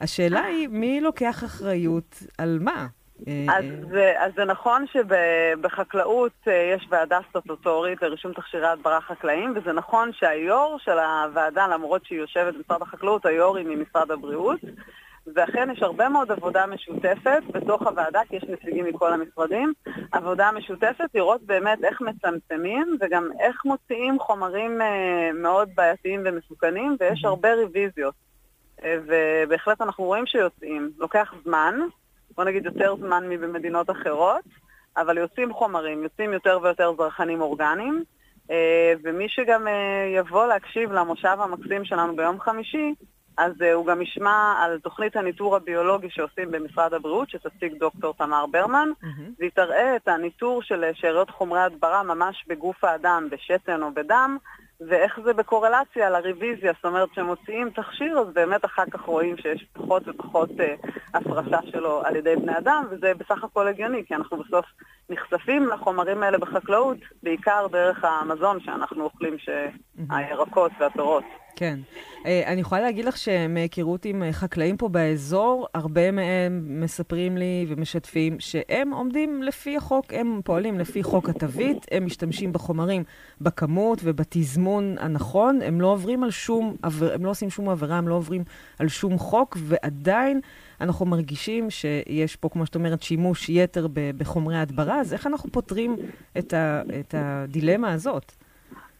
[0.00, 2.86] השאלה היא, מי לוקח אחריות על מה?
[3.26, 9.54] אה, אז, זה, אז זה נכון שבחקלאות אה, יש ועדה סטטוטורית לרישום תכשירי הדברה חקלאיים,
[9.56, 14.60] וזה נכון שהיו"ר של הוועדה, למרות שהיא יושבת במשרד החקלאות, היו"ר היא ממשרד הבריאות,
[15.34, 19.72] ואכן יש הרבה מאוד עבודה משותפת בתוך הוועדה, כי יש נציגים מכל המשרדים.
[20.12, 27.24] עבודה משותפת לראות באמת איך מצמצמים וגם איך מוציאים חומרים אה, מאוד בעייתיים ומסוכנים, ויש
[27.24, 28.14] הרבה רוויזיות.
[28.84, 30.90] ובהחלט אנחנו רואים שיוצאים.
[30.98, 31.74] לוקח זמן,
[32.36, 34.44] בוא נגיד יותר זמן מבמדינות אחרות,
[34.96, 38.04] אבל יוצאים חומרים, יוצאים יותר ויותר זרחנים אורגניים,
[38.50, 42.94] אה, ומי שגם אה, יבוא להקשיב למושב המקסים שלנו ביום חמישי,
[43.38, 48.46] אז אה, הוא גם ישמע על תוכנית הניטור הביולוגי שעושים במשרד הבריאות, שתציג דוקטור תמר
[48.46, 49.30] ברמן, mm-hmm.
[49.38, 54.36] והיא תראה את הניטור של שאריות חומרי הדברה ממש בגוף האדם, בשתן או בדם,
[54.88, 60.02] ואיך זה בקורלציה לרוויזיה, זאת אומרת כשמוציאים תכשיר אז באמת אחר כך רואים שיש פחות
[60.08, 60.74] ופחות אה,
[61.14, 64.66] הפרשה שלו על ידי בני אדם, וזה בסך הכל הגיוני, כי אנחנו בסוף
[65.10, 69.36] נחשפים לחומרים האלה בחקלאות, בעיקר דרך המזון שאנחנו אוכלים,
[70.10, 71.24] הירקות והפירות.
[71.56, 71.78] כן.
[72.26, 77.66] אה, אני יכולה להגיד לך שמהיכרות עם אה, חקלאים פה באזור, הרבה מהם מספרים לי
[77.68, 83.04] ומשתפים שהם עומדים לפי החוק, הם פועלים לפי חוק התווית, הם משתמשים בחומרים
[83.40, 86.76] בכמות ובתזמון הנכון, הם לא עוברים על שום,
[87.14, 88.44] הם לא עושים שום עבירה, הם לא עוברים
[88.78, 90.40] על שום חוק, ועדיין
[90.80, 95.96] אנחנו מרגישים שיש פה, כמו שאת אומרת, שימוש יתר בחומרי הדברה, אז איך אנחנו פותרים
[96.38, 98.32] את, ה, את הדילמה הזאת?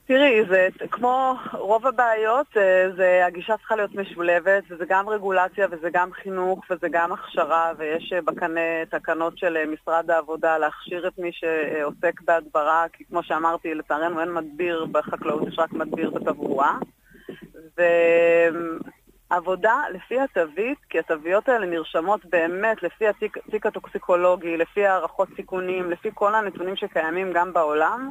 [0.09, 5.89] תראי, זה כמו רוב הבעיות, אה, זה, הגישה צריכה להיות משולבת, וזה גם רגולציה וזה
[5.93, 11.19] גם חינוך וזה גם הכשרה, ויש אה, בקנה תקנות של אה, משרד העבודה להכשיר את
[11.19, 16.79] מי שעוסק בהדברה, כי כמו שאמרתי, לצערנו אין מדביר בחקלאות, יש רק מדביר בתברואה.
[19.31, 26.09] ועבודה לפי התווית, כי התוויות האלה נרשמות באמת לפי התיק הטוקסיקולוגי, לפי הערכות סיכונים, לפי
[26.15, 28.11] כל הנתונים שקיימים גם בעולם.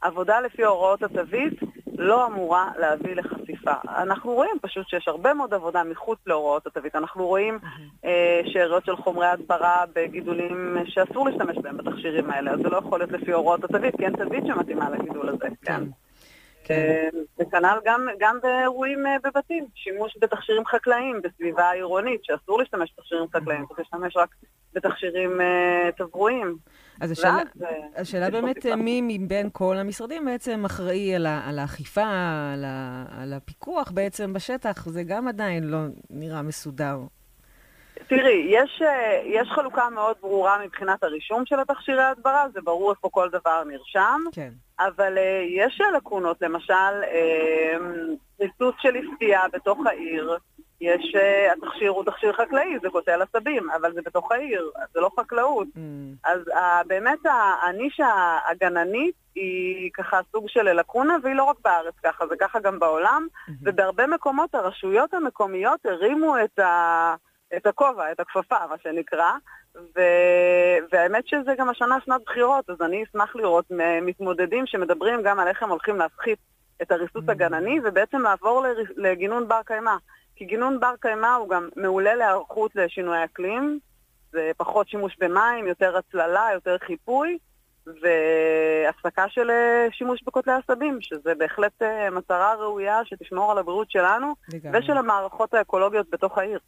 [0.00, 1.60] עבודה לפי הוראות התווית
[1.98, 3.72] לא אמורה להביא לחשיפה.
[3.88, 6.96] אנחנו רואים פשוט שיש הרבה מאוד עבודה מחוץ להוראות התווית.
[6.96, 7.58] אנחנו רואים
[8.04, 13.00] אה, שאריות של חומרי הדברה בגידולים שאסור להשתמש בהם בתכשירים האלה, אז זה לא יכול
[13.00, 15.46] להיות לפי הוראות התווית, כי אין תווית שמתאימה לגידול הזה.
[15.62, 15.82] כן.
[16.66, 16.74] כן.
[16.74, 17.08] אה,
[17.40, 23.66] וכנ"ל גם, גם באירועים אה, בבתים, שימוש בתכשירים חקלאיים בסביבה עירונית, שאסור להשתמש בתכשירים חקלאיים,
[23.66, 24.34] צריך להשתמש רק
[24.74, 26.56] בתכשירים uh, תברואיים.
[27.00, 27.42] אז השאלה,
[27.96, 32.04] השאלה באמת מי מבין כל המשרדים בעצם אחראי על, על האכיפה,
[32.54, 35.78] על, ה, על הפיקוח בעצם בשטח, זה גם עדיין לא
[36.10, 36.98] נראה מסודר.
[38.08, 38.82] תראי, יש,
[39.24, 44.20] יש חלוקה מאוד ברורה מבחינת הרישום של התכשירי ההדברה, זה ברור איפה כל דבר נרשם.
[44.32, 44.50] כן.
[44.78, 47.02] אבל uh, יש לקונות, למשל,
[48.40, 50.36] ריסוס של ליסטיה בתוך העיר.
[50.80, 51.14] יש,
[51.52, 55.68] התכשיר הוא תכשיר חקלאי, זה קוטל עשבים, אבל זה בתוך העיר, זה לא חקלאות.
[55.76, 55.78] Mm.
[56.24, 56.40] אז
[56.86, 57.18] באמת
[57.62, 62.78] הנישה הגננית היא ככה סוג של לקונה, והיא לא רק בארץ ככה, זה ככה גם
[62.78, 63.52] בעולם, mm-hmm.
[63.62, 67.14] ובהרבה מקומות הרשויות המקומיות הרימו את ה...
[67.56, 69.32] את הכובע, את הכפפה, מה שנקרא,
[69.74, 70.00] ו...
[70.92, 73.64] והאמת שזה גם השנה שנת בחירות, אז אני אשמח לראות
[74.02, 76.38] מתמודדים שמדברים גם על איך הם הולכים להפחית
[76.82, 77.32] את הריסוס mm.
[77.32, 78.64] הגנני, ובעצם לעבור
[78.96, 79.96] לגינון בר קיימא.
[80.36, 83.78] כי גינון בר קיימא הוא גם מעולה להיערכות לשינוי אקלים,
[84.32, 87.38] זה פחות שימוש במים, יותר הצללה, יותר חיפוי,
[87.86, 94.34] והפסקה של אה, שימוש בקוטלי עשבים, שזה בהחלט אה, מטרה ראויה שתשמור על הבריאות שלנו
[94.48, 94.78] לגמרי.
[94.78, 96.58] ושל המערכות האקולוגיות בתוך העיר.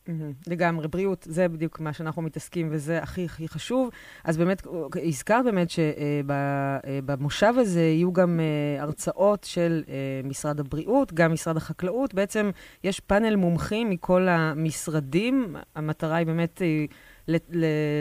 [0.46, 3.90] לגמרי, בריאות, זה בדיוק מה שאנחנו מתעסקים וזה הכי הכי חשוב.
[4.24, 4.62] אז באמת,
[5.04, 8.40] הזכרת באמת שבמושב אה, הזה יהיו גם
[8.78, 9.82] הרצאות של
[10.24, 12.14] משרד הבריאות, גם משרד החקלאות.
[12.14, 12.50] בעצם
[12.84, 15.56] יש פאנל מומחים מכל המשרדים.
[15.74, 16.62] המטרה היא באמת...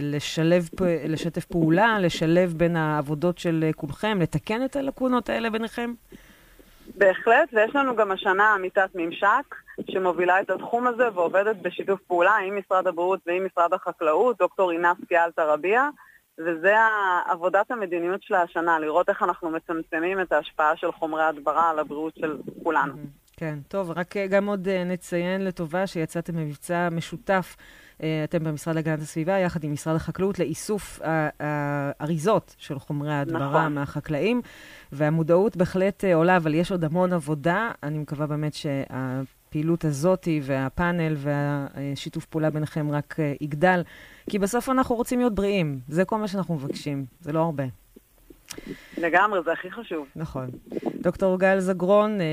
[0.02, 0.70] לשלב,
[1.08, 5.94] לשתף פעולה, לשלב בין העבודות של כולכם, לתקן את הלקונות האלה ביניכם?
[6.98, 9.56] בהחלט, ויש לנו גם השנה עמיתת ממשק
[9.92, 15.06] שמובילה את התחום הזה ועובדת בשיתוף פעולה עם משרד הבריאות ועם משרד החקלאות, דוקטור עינב
[15.08, 15.90] קיאלטה רביע,
[16.40, 16.76] וזה
[17.28, 22.16] עבודת המדיניות של השנה, לראות איך אנחנו מצמצמים את ההשפעה של חומרי הדברה על הבריאות
[22.16, 22.94] של כולנו.
[23.38, 27.56] כן, טוב, רק גם עוד נציין לטובה שיצאתם במבצע משותף
[28.24, 31.00] אתם במשרד להגנת הסביבה, יחד עם משרד החקלאות, לאיסוף
[31.40, 33.74] האריזות של חומרי ההדברה נכון.
[33.74, 34.42] מהחקלאים,
[34.92, 37.72] והמודעות בהחלט עולה, אבל יש עוד המון עבודה.
[37.84, 43.84] אני מקווה באמת שהפעילות הזאת והפאנל והשיתוף פעולה ביניכם רק יגדל,
[44.30, 45.80] כי בסוף אנחנו רוצים להיות בריאים.
[45.88, 47.64] זה כל מה שאנחנו מבקשים, זה לא הרבה.
[48.98, 50.08] לגמרי, זה הכי חשוב.
[50.16, 50.50] נכון.
[51.02, 52.26] דוקטור גל זגרון, אה,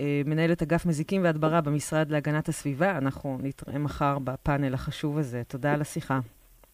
[0.00, 5.42] אה, מנהלת אגף מזיקים והדברה במשרד להגנת הסביבה, אנחנו נתראה מחר בפאנל החשוב הזה.
[5.48, 6.18] תודה על השיחה.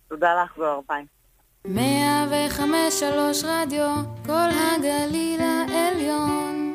[0.08, 1.04] תודה לך, זוהר ביי.
[1.64, 3.94] מאה וחמש שלוש רדיו,
[4.26, 6.74] כל הגליל העליון.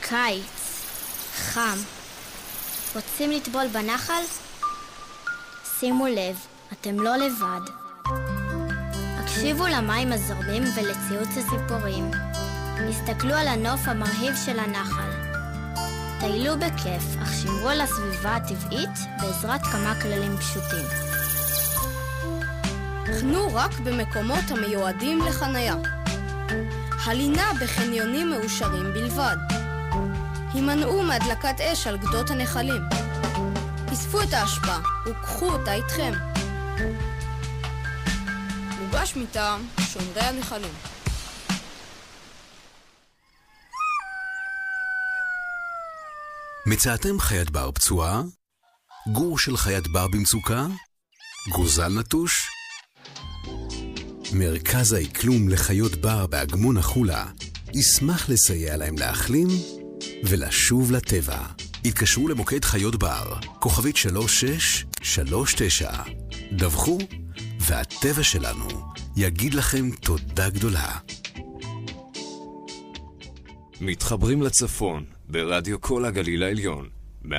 [0.00, 0.84] קיץ,
[1.34, 1.78] חם.
[2.94, 4.22] רוצים לטבול בנחל?
[5.64, 6.36] שימו לב,
[6.72, 7.87] אתם לא לבד.
[9.38, 12.10] הקשיבו למים הזורמים ולציוץ הציפורים.
[12.88, 15.10] הסתכלו על הנוף המרהיב של הנחל.
[16.20, 20.84] טיילו בכיף, אך שמרו על הסביבה הטבעית בעזרת כמה כללים פשוטים.
[23.20, 25.74] חנו רק במקומות המיועדים לחניה.
[27.06, 29.36] הלינה בחניונים מאושרים בלבד.
[30.54, 32.82] הימנעו מהדלקת אש על גדות הנחלים.
[33.92, 36.27] אספו את האשפה וקחו אותה איתכם.
[38.98, 40.72] מוגש מטעם שומרי הנחלים.
[46.66, 48.22] מצאתם חיית בר פצועה?
[49.12, 50.66] גור של חיית בר במצוקה?
[51.52, 52.50] גוזל נטוש?
[54.32, 57.26] מרכז האקלום לחיות בר באגמון החולה
[57.74, 59.48] ישמח לסייע להם להחלים
[60.24, 61.46] ולשוב לטבע.
[61.84, 65.92] התקשרו למוקד חיות בר, כוכבית 3639.
[66.52, 66.98] דווחו
[67.60, 68.68] והטבע שלנו
[69.16, 70.98] יגיד לכם תודה גדולה.
[73.80, 76.88] מתחברים לצפון ברדיו כל הגליל העליון,
[77.24, 77.30] 105.3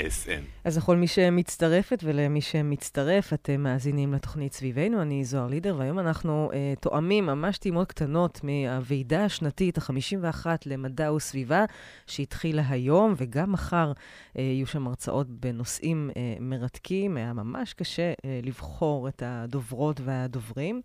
[0.00, 0.64] FM.
[0.64, 6.50] אז לכל מי שמצטרפת ולמי שמצטרף, אתם מאזינים לתוכנית סביבנו, אני זוהר לידר, והיום אנחנו
[6.52, 11.64] uh, תואמים ממש טעימות קטנות מהוועידה השנתית ה-51 למדע וסביבה,
[12.06, 17.16] שהתחילה היום, וגם מחר uh, יהיו שם הרצאות בנושאים uh, מרתקים.
[17.16, 20.82] היה ממש קשה uh, לבחור את הדוברות והדוברים,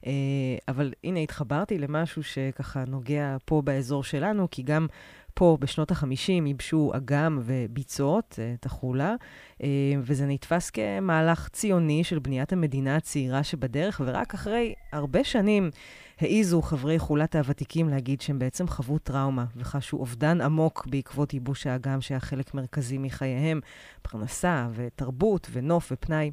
[0.00, 0.06] uh,
[0.68, 4.86] אבל הנה התחברתי למשהו שככה נוגע פה באזור שלנו, כי גם...
[5.34, 9.14] פה בשנות ה-50 ייבשו אגם וביצות, אה, את החולה,
[9.62, 9.68] אה,
[10.02, 15.70] וזה נתפס כמהלך ציוני של בניית המדינה הצעירה שבדרך, ורק אחרי הרבה שנים
[16.22, 22.00] העיזו חברי חולת הוותיקים להגיד שהם בעצם חוו טראומה וחשו אובדן עמוק בעקבות ייבוש האגם
[22.00, 23.60] שהיה חלק מרכזי מחייהם,
[24.02, 26.30] פרנסה ותרבות ונוף ופנאי.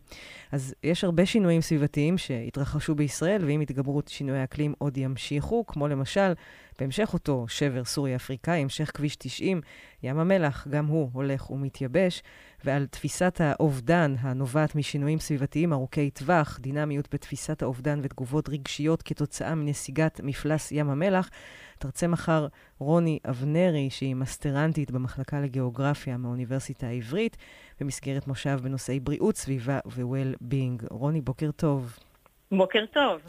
[0.51, 6.33] אז יש הרבה שינויים סביבתיים שהתרחשו בישראל, ועם התגברות שינויי האקלים עוד ימשיכו, כמו למשל
[6.79, 9.61] בהמשך אותו שבר סורי-אפריקאי, המשך כביש 90,
[10.03, 12.23] ים המלח, גם הוא הולך ומתייבש,
[12.63, 20.21] ועל תפיסת האובדן הנובעת משינויים סביבתיים ארוכי טווח, דינמיות בתפיסת האובדן ותגובות רגשיות כתוצאה מנסיגת
[20.23, 21.29] מפלס ים המלח,
[21.79, 22.47] תרצה מחר
[22.79, 27.37] רוני אבנרי, שהיא מסטרנטית במחלקה לגיאוגרפיה מהאוניברסיטה העברית,
[27.79, 30.85] במסגרת מושב בנושאי בריאות, סביבה ו-well-being.
[30.89, 31.99] רוני, בוקר טוב.
[32.51, 33.21] בוקר טוב.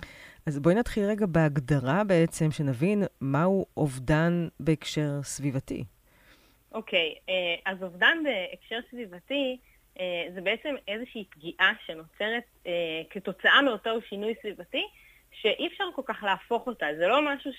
[0.46, 5.84] אז בואי נתחיל רגע בהגדרה בעצם, שנבין מהו אובדן בהקשר סביבתי.
[6.72, 9.58] אוקיי, okay, אה, אז אובדן בהקשר סביבתי
[10.00, 14.82] אה, זה בעצם איזושהי פגיעה שנוצרת אה, כתוצאה מאותו שינוי סביבתי,
[15.32, 16.86] שאי אפשר כל כך להפוך אותה.
[16.98, 17.50] זה לא משהו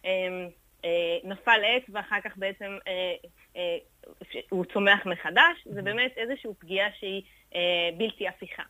[0.00, 2.78] שנפל עץ ואחר כך בעצם
[4.48, 7.22] הוא צומח מחדש, זה באמת איזושהי פגיעה שהיא
[7.98, 8.62] בלתי הפיכה.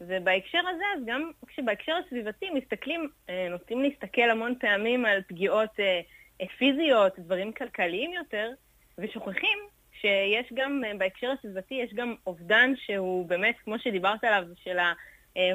[0.00, 6.00] ובהקשר הזה, אז גם כשבהקשר הסביבתי מסתכלים, אה, נוטים להסתכל המון פעמים על פגיעות אה,
[6.40, 8.50] אה, פיזיות, דברים כלכליים יותר,
[8.98, 9.58] ושוכחים
[10.00, 14.78] שיש גם, בהקשר הסביבתי, יש גם אובדן שהוא באמת, כמו שדיברת עליו, של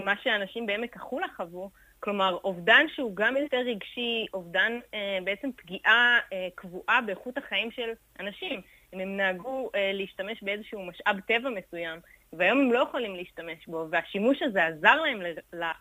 [0.06, 1.70] מה שאנשים בעמק החולה חוו,
[2.00, 4.80] כלומר, אובדן שהוא גם יותר רגשי, אובדן
[5.24, 6.20] בעצם פגיעה
[6.56, 7.90] קבועה באיכות החיים של
[8.20, 8.62] אנשים.
[8.94, 12.00] אם הם נהגו להשתמש באיזשהו משאב טבע מסוים,
[12.34, 15.22] והיום הם לא יכולים להשתמש בו, והשימוש הזה עזר להם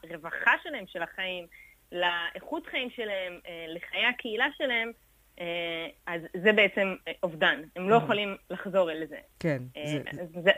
[0.04, 1.46] לרווחה שלהם, של החיים,
[1.92, 4.92] לאיכות חיים שלהם, אה, לחיי הקהילה שלהם,
[5.40, 7.62] אה, אז זה בעצם אה, אובדן.
[7.76, 9.18] הם לא יכולים לחזור אל זה.
[9.40, 9.62] כן.
[9.86, 10.02] זה,
[10.42, 10.50] זה,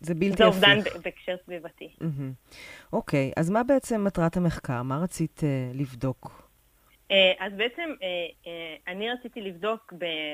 [0.00, 0.38] זה בלתי הפיך.
[0.38, 1.96] זה אובדן בהקשר סביבתי.
[2.92, 4.82] אוקיי, אז מה בעצם מטרת המחקר?
[4.82, 5.40] מה רצית
[5.74, 6.50] לבדוק?
[7.38, 7.94] אז בעצם
[8.88, 9.92] אני רציתי לבדוק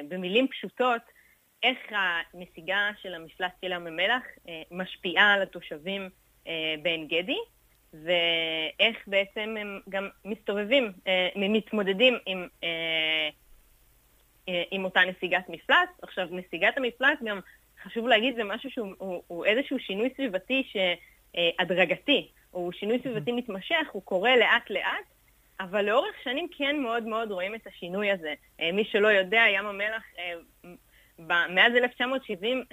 [0.08, 1.02] במילים פשוטות,
[1.62, 6.08] איך הנסיגה של המפלס של ים המלח אה, משפיעה על התושבים
[6.46, 7.38] אה, בעין גדי,
[7.92, 12.48] ואיך בעצם הם גם מסתובבים, אה, מתמודדים עם
[14.70, 15.88] עם אותה נסיגת מפלס.
[16.02, 17.40] עכשיו, נסיגת המפלס גם,
[17.82, 23.88] חשוב להגיד, זה משהו שהוא הוא, הוא איזשהו שינוי סביבתי שהדרגתי, הוא שינוי סביבתי מתמשך,
[23.92, 25.04] הוא קורה לאט-לאט,
[25.60, 28.34] אבל לאורך שנים כן מאוד מאוד רואים את השינוי הזה.
[28.72, 30.02] מי שלא יודע, ים המלח,
[31.18, 32.64] מאז 1970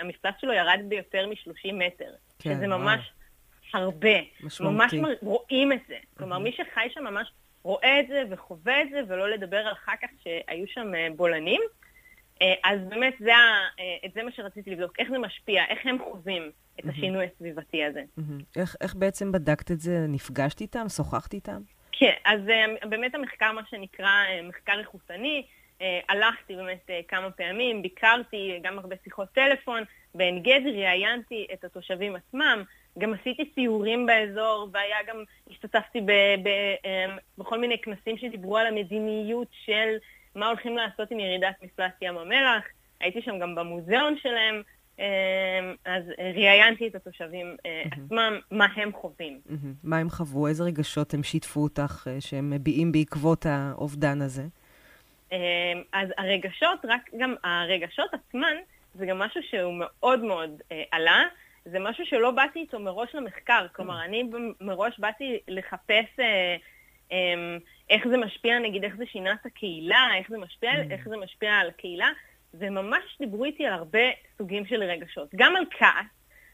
[0.00, 3.00] המפלס שלו ירד ביותר מ-30 מטר, כן, שזה ממש
[3.74, 3.84] וואו.
[3.84, 4.18] הרבה.
[4.42, 4.76] משמעותי.
[4.76, 5.96] ממש רואים את זה.
[6.16, 7.32] כלומר, מי שחי שם ממש
[7.66, 11.60] רואה את זה וחווה את זה, ולא לדבר על אחר כך שהיו שם אה, בולענים.
[12.42, 15.98] אה, אז באמת זה, אה, את זה מה שרציתי לבדוק, איך זה משפיע, איך הם
[15.98, 16.50] חווים
[16.80, 18.02] את השינוי הסביבתי הזה.
[18.56, 20.06] איך, איך בעצם בדקת את זה?
[20.08, 20.88] נפגשת איתם?
[20.88, 21.60] שוחחת איתם?
[21.92, 22.40] כן, אז
[22.88, 24.10] באמת המחקר, מה שנקרא
[24.42, 25.46] מחקר איכותני,
[26.08, 29.82] הלכתי באמת כמה פעמים, ביקרתי גם הרבה שיחות טלפון,
[30.14, 32.64] בעין גדי ראיינתי את התושבים עצמם,
[32.98, 35.16] גם עשיתי סיורים באזור, והיה גם,
[35.50, 36.10] השתתפתי ב,
[36.42, 36.48] ב,
[36.84, 39.96] אמ, בכל מיני כנסים שדיברו על המדיניות של
[40.34, 42.64] מה הולכים לעשות עם ירידת מפלס ים המלח.
[43.00, 44.62] הייתי שם גם במוזיאון שלהם,
[44.98, 45.04] אמ,
[45.84, 49.40] אז ראיינתי את התושבים אה, עצמם, מה הם חווים.
[49.84, 50.46] מה הם חוו?
[50.46, 54.42] איזה רגשות הם שיתפו אותך אה, שהם מביעים בעקבות האובדן הזה?
[55.32, 58.56] אמ, אז הרגשות, רק גם הרגשות עצמן,
[58.94, 61.24] זה גם משהו שהוא מאוד מאוד אה, עלה.
[61.64, 63.66] זה משהו שלא באתי איתו מראש למחקר.
[63.72, 64.24] כלומר, אני
[64.60, 66.56] מראש באתי לחפש אה,
[67.12, 67.56] אה,
[67.90, 70.90] איך זה משפיע, נגיד, איך זה שינה את הקהילה, איך זה משפיע, mm.
[70.92, 72.08] איך זה משפיע על הקהילה,
[72.54, 74.00] וממש דיברו איתי על הרבה
[74.38, 75.28] סוגים של רגשות.
[75.36, 76.06] גם על כעס,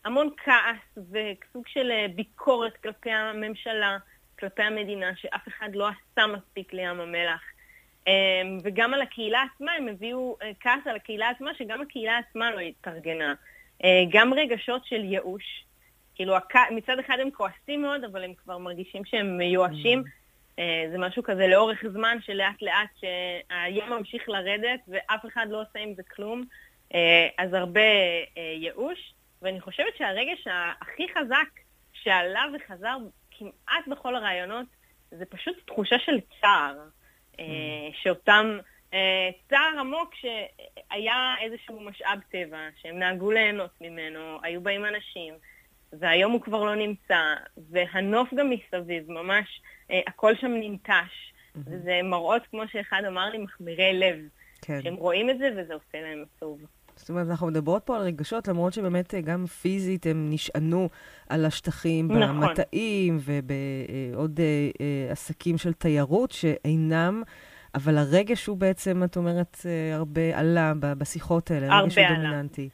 [0.04, 3.98] המון כעס וסוג של אה, ביקורת כלפי הממשלה,
[4.38, 7.42] כלפי המדינה, שאף אחד לא עשה מספיק לים המלח.
[8.08, 12.50] אה, וגם על הקהילה עצמה, הם הביאו אה, כעס על הקהילה עצמה, שגם הקהילה עצמה
[12.50, 13.34] לא התארגנה.
[13.84, 15.64] אה, גם רגשות של ייאוש.
[16.14, 16.34] כאילו,
[16.70, 20.04] מצד אחד הם כועסים מאוד, אבל הם כבר מרגישים שהם מיואשים.
[20.58, 25.78] אה, זה משהו כזה לאורך זמן, שלאט לאט שהים ממשיך לרדת ואף אחד לא עושה
[25.78, 26.44] עם זה כלום.
[27.38, 27.80] אז הרבה
[28.56, 29.14] ייאוש.
[29.42, 30.46] ואני חושבת שהרגש
[30.80, 31.48] הכי חזק
[31.92, 32.96] שעלה וחזר
[33.30, 34.66] כמעט בכל הרעיונות,
[35.10, 36.78] זה פשוט תחושה של צער.
[37.92, 38.58] שאותם
[38.94, 45.34] אה, צער עמוק שהיה איזשהו משאב טבע, שהם נהגו ליהנות ממנו, היו באים אנשים,
[45.92, 47.34] והיום הוא כבר לא נמצא,
[47.70, 51.32] והנוף גם מסביב, ממש אה, הכל שם ננטש.
[51.56, 54.16] וזה מראות, כמו שאחד אמר לי, מחמירי לב.
[54.62, 54.82] כן.
[54.82, 56.60] שהם רואים את זה וזה עושה להם עצוב.
[57.02, 60.88] זאת אומרת, אנחנו מדברות פה על רגשות, למרות שבאמת אה, גם פיזית הם נשענו
[61.28, 62.40] על השטחים, נכון.
[62.40, 64.40] במטעים ובעוד
[65.10, 67.22] עסקים של תיירות שאינם
[67.74, 72.68] אבל הרגש הוא בעצם, את אומרת, אה, הרבה עלה בשיחות האלה, הרגש הוא דומיננטי.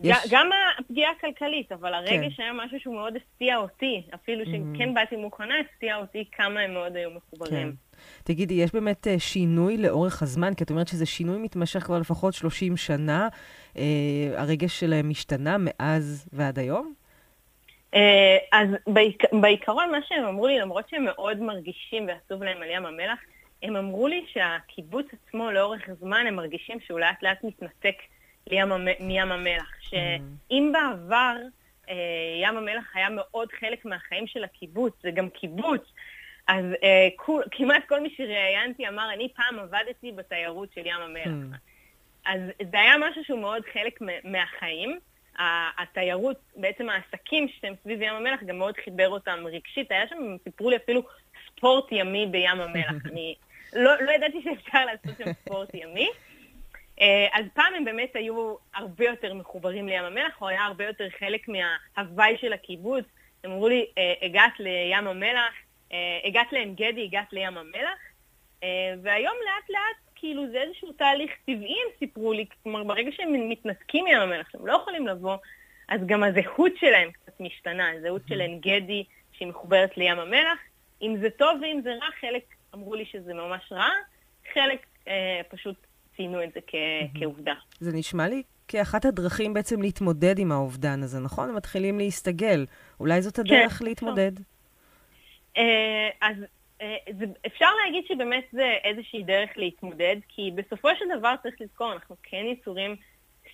[0.00, 0.16] יש...
[0.30, 2.42] גם הפגיעה הכלכלית, אבל הרגש כן.
[2.42, 4.94] היה משהו שהוא מאוד הפתיע אותי, אפילו שכן mm-hmm.
[4.94, 7.70] באתי מוכנה, הפתיע אותי כמה הם מאוד היו מחוברים.
[7.70, 7.83] כן.
[8.24, 10.54] תגידי, יש באמת אה, שינוי לאורך הזמן?
[10.54, 13.28] כי את אומרת שזה שינוי מתמשך כבר לפחות 30 שנה.
[13.76, 13.82] אה,
[14.36, 16.94] הרגש שלהם השתנה מאז ועד היום?
[17.94, 19.22] אה, אז בעיק...
[19.40, 23.18] בעיקרון, מה שהם אמרו לי, למרות שהם מאוד מרגישים ועצוב להם על ים המלח,
[23.62, 27.96] הם אמרו לי שהקיבוץ עצמו לאורך זמן, הם מרגישים שהוא לאט לאט מתנתק
[28.50, 28.68] לים,
[29.00, 29.70] מים המלח.
[29.80, 31.36] שאם בעבר
[32.42, 35.82] ים המלח היה מאוד חלק מהחיים של הקיבוץ, זה גם קיבוץ,
[36.48, 41.58] אז אה, כול, כמעט כל מי שראיינתי אמר, אני פעם עבדתי בתיירות של ים המלח.
[42.26, 42.40] אז
[42.70, 44.98] זה היה משהו שהוא מאוד חלק מהחיים.
[45.78, 49.92] התיירות, בעצם העסקים שהם סביב ים המלח, גם מאוד חיבר אותם רגשית.
[49.92, 51.02] היה שם, סיפרו לי אפילו
[51.46, 53.06] ספורט ימי בים המלח.
[53.10, 53.34] אני
[53.72, 56.08] לא, לא ידעתי שאפשר לעשות שם ספורט ימי.
[57.00, 61.08] אה, אז פעם הם באמת היו הרבה יותר מחוברים לים המלח, או היה הרבה יותר
[61.18, 63.04] חלק מההוואי של הקיבוץ.
[63.44, 65.54] הם אמרו לי, אה, הגעת לים המלח,
[66.24, 67.98] הגעת לעין גדי, הגעת לים המלח,
[69.02, 74.04] והיום לאט לאט, כאילו זה איזשהו תהליך טבעי, הם סיפרו לי, כלומר ברגע שהם מתנתקים
[74.04, 75.36] מים המלח, שהם לא יכולים לבוא,
[75.88, 80.58] אז גם הזהות שלהם קצת משתנה, הזהות של עין גדי שהיא מחוברת לים המלח.
[81.02, 82.42] אם זה טוב ואם זה רע, חלק
[82.74, 83.88] אמרו לי שזה ממש רע,
[84.52, 85.76] חלק אה, פשוט
[86.16, 87.20] ציינו את זה כ- mm-hmm.
[87.20, 87.54] כעובדה.
[87.80, 91.48] זה נשמע לי כאחת הדרכים בעצם להתמודד עם האובדן הזה, נכון?
[91.48, 92.66] הם מתחילים להסתגל.
[93.00, 94.32] אולי זאת הדרך כן, להתמודד.
[94.38, 94.53] אה,
[96.20, 96.36] אז
[96.80, 96.96] אה,
[97.46, 102.44] אפשר להגיד שבאמת זה איזושהי דרך להתמודד, כי בסופו של דבר צריך לזכור, אנחנו כן
[102.46, 102.96] יצורים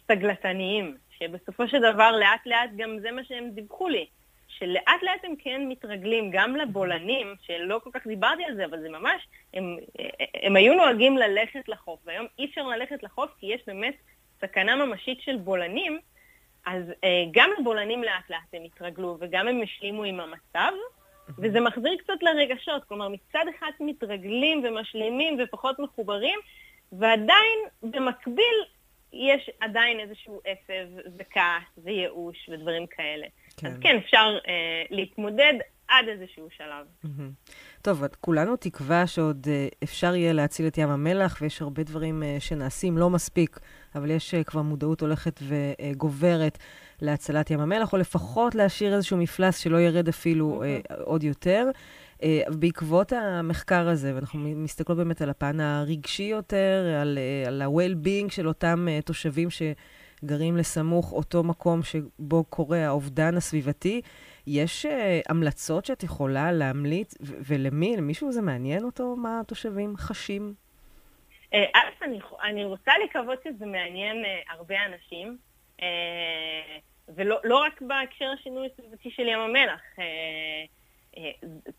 [0.03, 4.07] סטגלטניים, שבסופו של דבר לאט לאט גם זה מה שהם דיווחו לי.
[4.49, 8.89] שלאט לאט הם כן מתרגלים גם לבולענים, שלא כל כך דיברתי על זה, אבל זה
[8.89, 9.77] ממש, הם,
[10.35, 13.95] הם היו נוהגים ללכת לחוף, והיום אי אפשר ללכת לחוף כי יש באמת
[14.41, 15.99] סכנה ממשית של בולענים,
[16.67, 20.73] אז אה, גם לבולענים לאט לאט הם התרגלו וגם הם השלימו עם המצב,
[21.39, 26.39] וזה מחזיר קצת לרגשות, כלומר מצד אחד מתרגלים ומשלימים ופחות מחוברים,
[26.93, 28.65] ועדיין, במקביל,
[29.13, 33.27] יש עדיין איזשהו עצב וכעס וייאוש ודברים כאלה.
[33.57, 33.67] כן.
[33.67, 35.55] אז כן, אפשר אה, להתמודד
[35.91, 36.87] עד איזשהו שלב.
[37.05, 37.53] Mm-hmm.
[37.83, 42.37] טוב, כולנו תקווה שעוד אה, אפשר יהיה להציל את ים המלח, ויש הרבה דברים אה,
[42.41, 43.59] שנעשים, לא מספיק,
[43.95, 46.59] אבל יש אה, כבר מודעות הולכת וגוברת
[47.03, 50.95] להצלת ים המלח, או לפחות להשאיר איזשהו מפלס שלא ירד אפילו mm-hmm.
[51.05, 51.71] עוד יותר.
[52.59, 58.87] בעקבות המחקר הזה, ואנחנו מסתכלות באמת על הפן הרגשי יותר, על, על ה-well-being של אותם
[59.05, 64.01] תושבים שגרים לסמוך אותו מקום שבו קורה האובדן הסביבתי,
[64.47, 64.89] יש uh,
[65.29, 67.97] המלצות שאת יכולה להמליץ, ולמי?
[67.97, 70.55] למישהו זה מעניין אותו מה התושבים חשים?
[71.55, 75.39] אה, אז אני, אני רוצה לקוות שזה מעניין uh, הרבה אנשים,
[75.79, 75.83] uh,
[77.15, 79.81] ולא לא רק בהקשר השינוי הסביבתי של ים המלח.
[79.97, 80.01] Uh,
[81.17, 81.19] uh,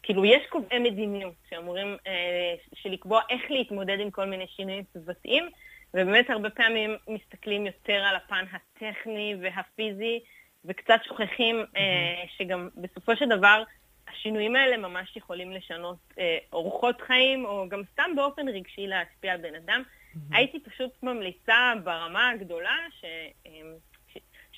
[0.04, 5.50] כאילו, יש קובעי מדיניות שאמורים uh, שלקבוע איך להתמודד עם כל מיני שינויים סביבתיים,
[5.94, 10.20] ובאמת הרבה פעמים מסתכלים יותר על הפן הטכני והפיזי,
[10.66, 11.78] וקצת שוכחים mm-hmm.
[11.78, 13.64] אה, שגם בסופו של דבר
[14.08, 19.42] השינויים האלה ממש יכולים לשנות אה, אורחות חיים, או גם סתם באופן רגשי להשפיע על
[19.42, 19.84] בן אדם.
[19.84, 20.20] Mm-hmm.
[20.32, 23.06] הייתי פשוט ממליצה ברמה הגדולה ש,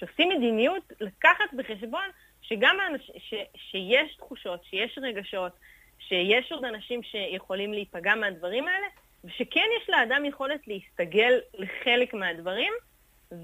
[0.03, 2.05] אה, ש, שעושים מדיניות לקחת בחשבון
[2.41, 5.51] שגם האנש, ש, שיש תחושות, שיש רגשות,
[5.99, 8.87] שיש עוד אנשים שיכולים להיפגע מהדברים האלה,
[9.23, 12.73] ושכן יש לאדם יכולת להסתגל לחלק מהדברים,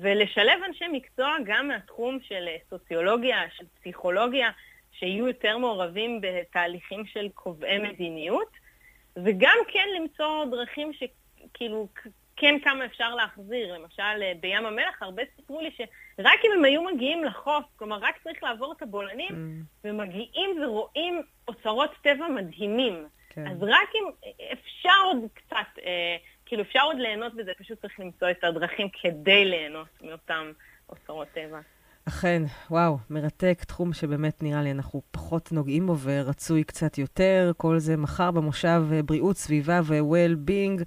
[0.01, 4.49] ולשלב אנשי מקצוע גם מהתחום של אה, סוציולוגיה, של פסיכולוגיה,
[4.91, 8.51] שיהיו יותר מעורבים בתהליכים של קובעי מדיניות,
[9.15, 11.87] וגם כן למצוא דרכים שכאילו
[12.39, 13.73] כן כמה אפשר להחזיר.
[13.73, 18.15] למשל, אה, בים המלח הרבה סיפרו לי שרק אם הם היו מגיעים לחוף, כלומר רק
[18.23, 19.87] צריך לעבור את הבולענים, mm.
[19.87, 23.07] ומגיעים ורואים אוצרות טבע מדהימים.
[23.29, 23.47] כן.
[23.47, 28.31] אז רק אם אפשר עוד קצת אה, כאילו אפשר עוד ליהנות בזה, פשוט צריך למצוא
[28.31, 30.51] את הדרכים כדי ליהנות מאותם
[30.89, 31.59] אוצרות טבע.
[32.07, 37.51] אכן, וואו, מרתק, תחום שבאמת נראה לי אנחנו פחות נוגעים בו ורצוי קצת יותר.
[37.57, 40.83] כל זה מחר במושב אה, בריאות, סביבה ו-well-being.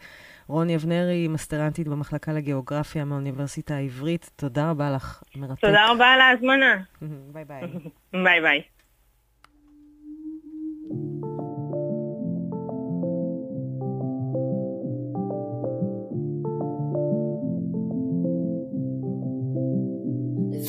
[0.47, 5.61] רוני אבנרי, מסטרנטית במחלקה לגיאוגרפיה מהאוניברסיטה העברית, תודה רבה לך, מרתק.
[5.61, 6.77] תודה רבה על ההזמנה.
[7.33, 7.61] ביי ביי.
[8.13, 8.63] ביי ביי.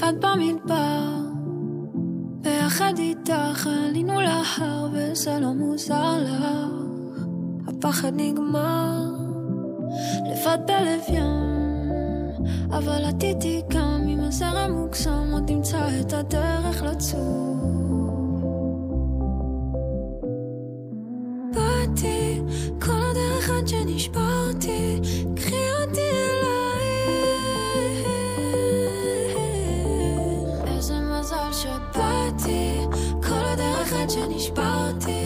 [0.04, 1.04] לבד במדבר,
[2.42, 6.44] ביחד איתך עלינו להר וזה לא מוזר לך,
[7.68, 9.13] הפחד נגמר,
[10.26, 17.56] לבד בלב ים, אבל את איתי גם עם הזרם מוקסם, עוד נמצא את הדרך לצור.
[21.54, 22.42] באתי
[22.82, 25.00] כל הדרך עד שנשברתי,
[25.36, 26.54] קחי אותי אליי
[34.04, 35.23] עד שנשברתי,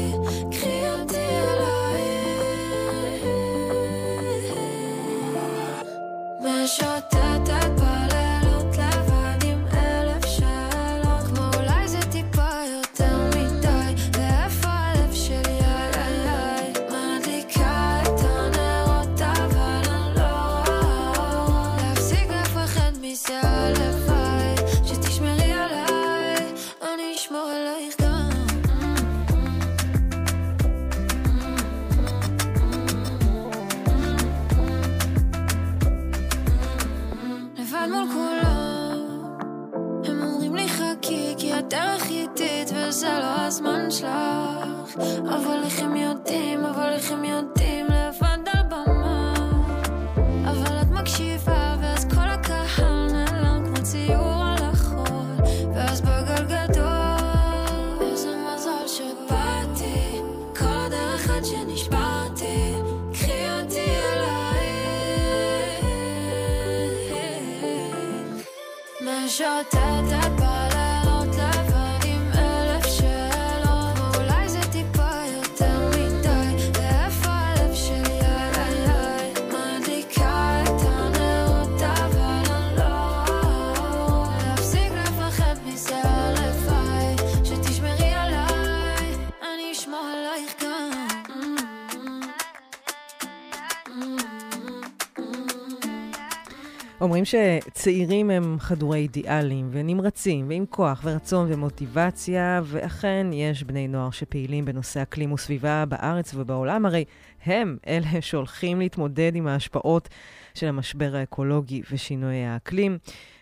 [97.27, 105.01] שצעירים הם חדורי אידיאלים ונמרצים, ועם כוח ורצון ומוטיבציה, ואכן יש בני נוער שפעילים בנושא
[105.01, 107.05] אקלים וסביבה בארץ ובעולם, הרי
[107.45, 110.09] הם אלה שהולכים להתמודד עם ההשפעות
[110.53, 112.97] של המשבר האקולוגי ושינויי האקלים.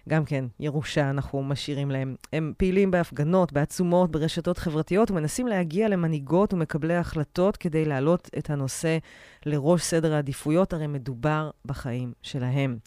[0.10, 2.16] גם כן, ירושה אנחנו משאירים להם.
[2.34, 8.98] הם פעילים בהפגנות, בעצומות, ברשתות חברתיות, ומנסים להגיע למנהיגות ומקבלי החלטות כדי להעלות את הנושא
[9.46, 12.78] לראש סדר העדיפויות, הרי מדובר בחיים שלהם.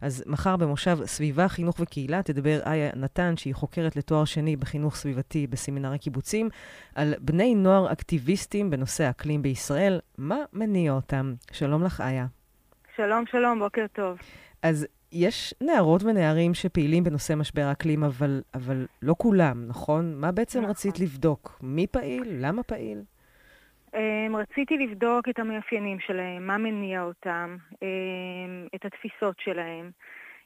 [0.00, 5.46] אז מחר במושב סביבה, חינוך וקהילה תדבר איה נתן, שהיא חוקרת לתואר שני בחינוך סביבתי
[5.46, 6.48] בסמינר הקיבוצים,
[6.94, 10.00] על בני נוער אקטיביסטים בנושא האקלים בישראל.
[10.18, 11.34] מה מניע אותם?
[11.52, 12.26] שלום לך, איה.
[12.96, 14.18] שלום, שלום, בוקר טוב.
[14.62, 14.86] אז
[15.16, 20.14] יש נערות ונערים שפעילים בנושא משבר האקלים, אבל, אבל לא כולם, נכון?
[20.16, 20.70] מה בעצם נכון.
[20.70, 21.58] רצית לבדוק?
[21.62, 22.22] מי פעיל?
[22.40, 23.02] למה פעיל?
[23.86, 23.98] Um,
[24.34, 27.76] רציתי לבדוק את המאפיינים שלהם, מה מניע אותם, um,
[28.74, 29.90] את התפיסות שלהם,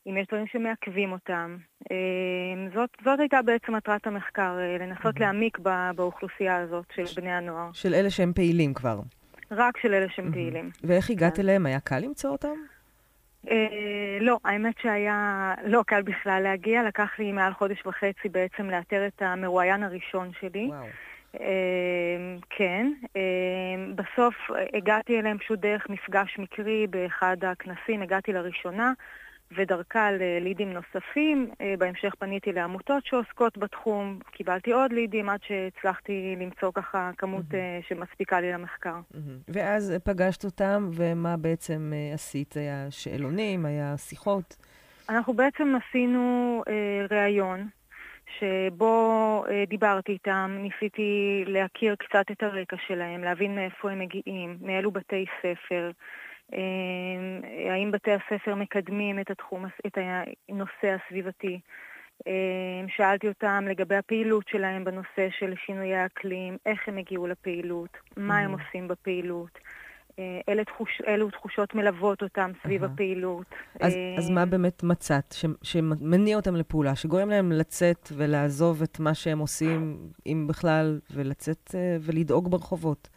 [0.07, 1.57] אם יש דברים שמעכבים אותם.
[1.85, 5.21] Um, זאת, זאת הייתה בעצם מטרת המחקר, uh, לנסות.
[5.21, 7.19] להעמיק בא, באוכלוסייה הזאת של ש...
[7.19, 7.73] בני הנוער.
[7.73, 9.01] של אלה שהם פעילים כבר.
[9.51, 10.33] רק של אלה שהם.
[10.33, 10.71] פעילים.
[10.85, 11.43] ואיך הגעת כן.
[11.43, 11.67] אליהם?
[11.67, 12.57] היה קל למצוא אותם?
[13.49, 19.07] אה, לא, האמת שהיה לא קל בכלל להגיע, לקח לי מעל חודש וחצי בעצם לאתר
[19.07, 20.67] את המרואיין הראשון שלי.
[20.67, 20.87] וואו.
[21.41, 23.23] אה, כן, אה,
[23.95, 24.35] בסוף
[24.75, 28.93] הגעתי אליהם פשוט דרך מפגש מקרי באחד הכנסים, הגעתי לראשונה.
[29.57, 31.51] ודרכה ללידים נוספים.
[31.61, 37.89] אה, בהמשך פניתי לעמותות שעוסקות בתחום, קיבלתי עוד לידים עד שהצלחתי למצוא ככה כמות mm-hmm.
[37.89, 38.95] שמספיקה לי למחקר.
[39.15, 39.19] Mm-hmm.
[39.49, 42.57] ואז פגשת אותם, ומה בעצם אה, עשית?
[42.57, 43.67] היה שאלונים?
[43.67, 44.57] היה שיחות?
[45.09, 47.69] אנחנו בעצם עשינו אה, ראיון.
[48.39, 54.91] שבו אה, דיברתי איתם, ניסיתי להכיר קצת את הרקע שלהם, להבין מאיפה הם מגיעים, מאילו
[54.91, 55.91] בתי ספר,
[57.71, 59.99] האם בתי הספר מקדמים את התחום, את
[60.49, 61.61] הנושא הסביבתי.
[62.27, 68.39] אמ, שאלתי אותם לגבי הפעילות שלהם בנושא של שינויי האקלים, איך הם הגיעו לפעילות, מה
[68.39, 68.59] הם mm-hmm.
[68.67, 69.59] עושים בפעילות.
[70.19, 73.47] אה, אלה, תחוש, אלו תחושות מלוות אותם סביב הפעילות.
[73.81, 79.15] אז, אז מה באמת מצאת ש, שמניע אותם לפעולה, שגורם להם לצאת ולעזוב את מה
[79.15, 79.97] שהם עושים,
[80.27, 83.09] אם בכלל, ולצאת אה, ולדאוג ברחובות?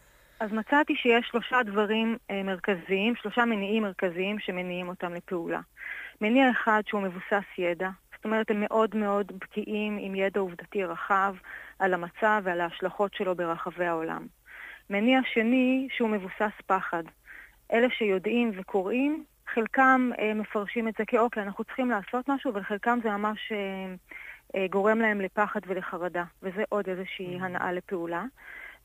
[0.43, 5.59] אז מצאתי שיש שלושה דברים אה, מרכזיים, שלושה מניעים מרכזיים שמניעים אותם לפעולה.
[6.21, 11.35] מניע אחד שהוא מבוסס ידע, זאת אומרת הם מאוד מאוד בקיאים עם ידע עובדתי רחב
[11.79, 14.27] על המצב ועל ההשלכות שלו ברחבי העולם.
[14.89, 17.03] מניע שני שהוא מבוסס פחד.
[17.73, 19.23] אלה שיודעים וקוראים,
[19.53, 23.93] חלקם אה, מפרשים את זה כאוקיי, אנחנו צריכים לעשות משהו, ולחלקם זה ממש אה,
[24.55, 27.43] אה, גורם להם לפחד ולחרדה, וזה עוד איזושהי mm.
[27.43, 28.23] הנאה לפעולה.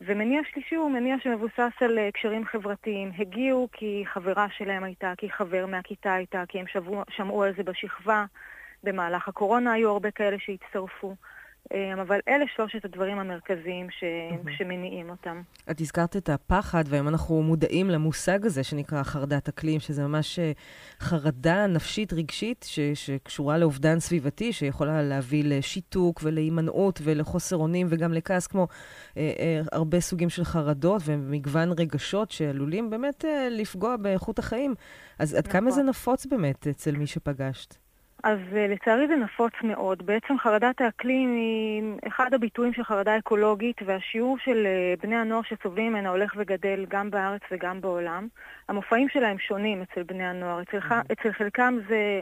[0.01, 3.13] ומניע שלישי הוא מניע שמבוסס על אה, קשרים חברתיים.
[3.19, 7.63] הגיעו כי חברה שלהם הייתה, כי חבר מהכיתה הייתה, כי הם שבו, שמעו על זה
[7.63, 8.25] בשכבה.
[8.85, 11.15] במהלך הקורונה היו הרבה כאלה שהצטרפו.
[11.75, 14.05] אמ, אבל אלה שלושת הדברים המרכזיים ש...
[14.05, 14.51] mm-hmm.
[14.59, 15.43] שמניעים אותם.
[15.71, 20.53] את הזכרת את הפחד, והיום אנחנו מודעים למושג הזה שנקרא חרדת אקלים, שזה ממש אה,
[21.01, 22.81] חרדה נפשית רגשית ש...
[22.95, 28.69] שקשורה לאובדן סביבתי, שיכולה להביא לשיתוק ולהימנעות ולחוסר אונים וגם לכעס, כמו
[29.17, 34.75] אה, אה, הרבה סוגים של חרדות ומגוון רגשות שעלולים באמת אה, לפגוע באיכות החיים.
[35.19, 35.89] אז עד כמה זה נכון.
[35.89, 37.88] נפוץ באמת אצל מי שפגשת?
[38.25, 40.07] אז uh, לצערי זה נפוץ מאוד.
[40.07, 45.93] בעצם חרדת האקלים היא אחד הביטויים של חרדה אקולוגית, והשיעור של uh, בני הנוער שסובלים
[45.93, 48.29] ממנה הולך וגדל גם בארץ וגם בעולם.
[48.69, 50.63] המופעים שלהם שונים אצל בני הנוער.
[50.63, 51.13] אצל, mm-hmm.
[51.13, 52.21] אצל חלקם זה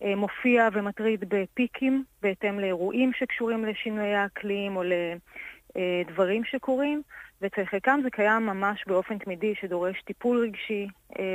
[0.00, 4.82] uh, מופיע ומטריד בפיקים, בהתאם לאירועים שקשורים לשינויי האקלים או
[5.76, 7.02] לדברים שקורים.
[7.42, 10.88] ואצל חלקם זה קיים ממש באופן תמידי שדורש טיפול רגשי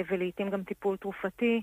[0.09, 1.61] ולעיתים גם טיפול תרופתי.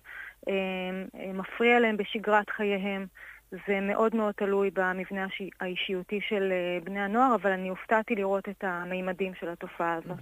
[1.35, 3.07] מפריע להם בשגרת חייהם.
[3.53, 5.27] זה מאוד מאוד תלוי במבנה
[5.61, 10.19] האישיותי של אה, בני הנוער, אבל אני הופתעתי לראות את המימדים של התופעה הזאת.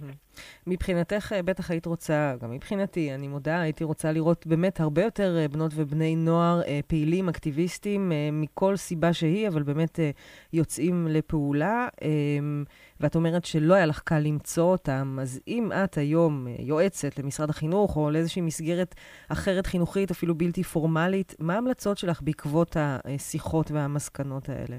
[0.67, 5.37] מבחינתך, אה, בטח היית רוצה, גם מבחינתי, אני מודה, הייתי רוצה לראות באמת הרבה יותר
[5.37, 9.99] אה, בנות ובני נוער פעילים, אקטיביסטים, מכל סיבה שהיא, אבל באמת
[10.53, 11.87] יוצאים לפעולה.
[13.01, 17.97] ואת אומרת שלא היה לך קל למצוא אותם, אז אם את היום יועצת למשרד החינוך
[17.97, 18.95] או לאיזושהי מסגרת
[19.29, 24.77] אחרת חינוכית, אפילו בלתי פורמלית, מה ההמלצות שלך בעקבות השיחות והמסקנות האלה?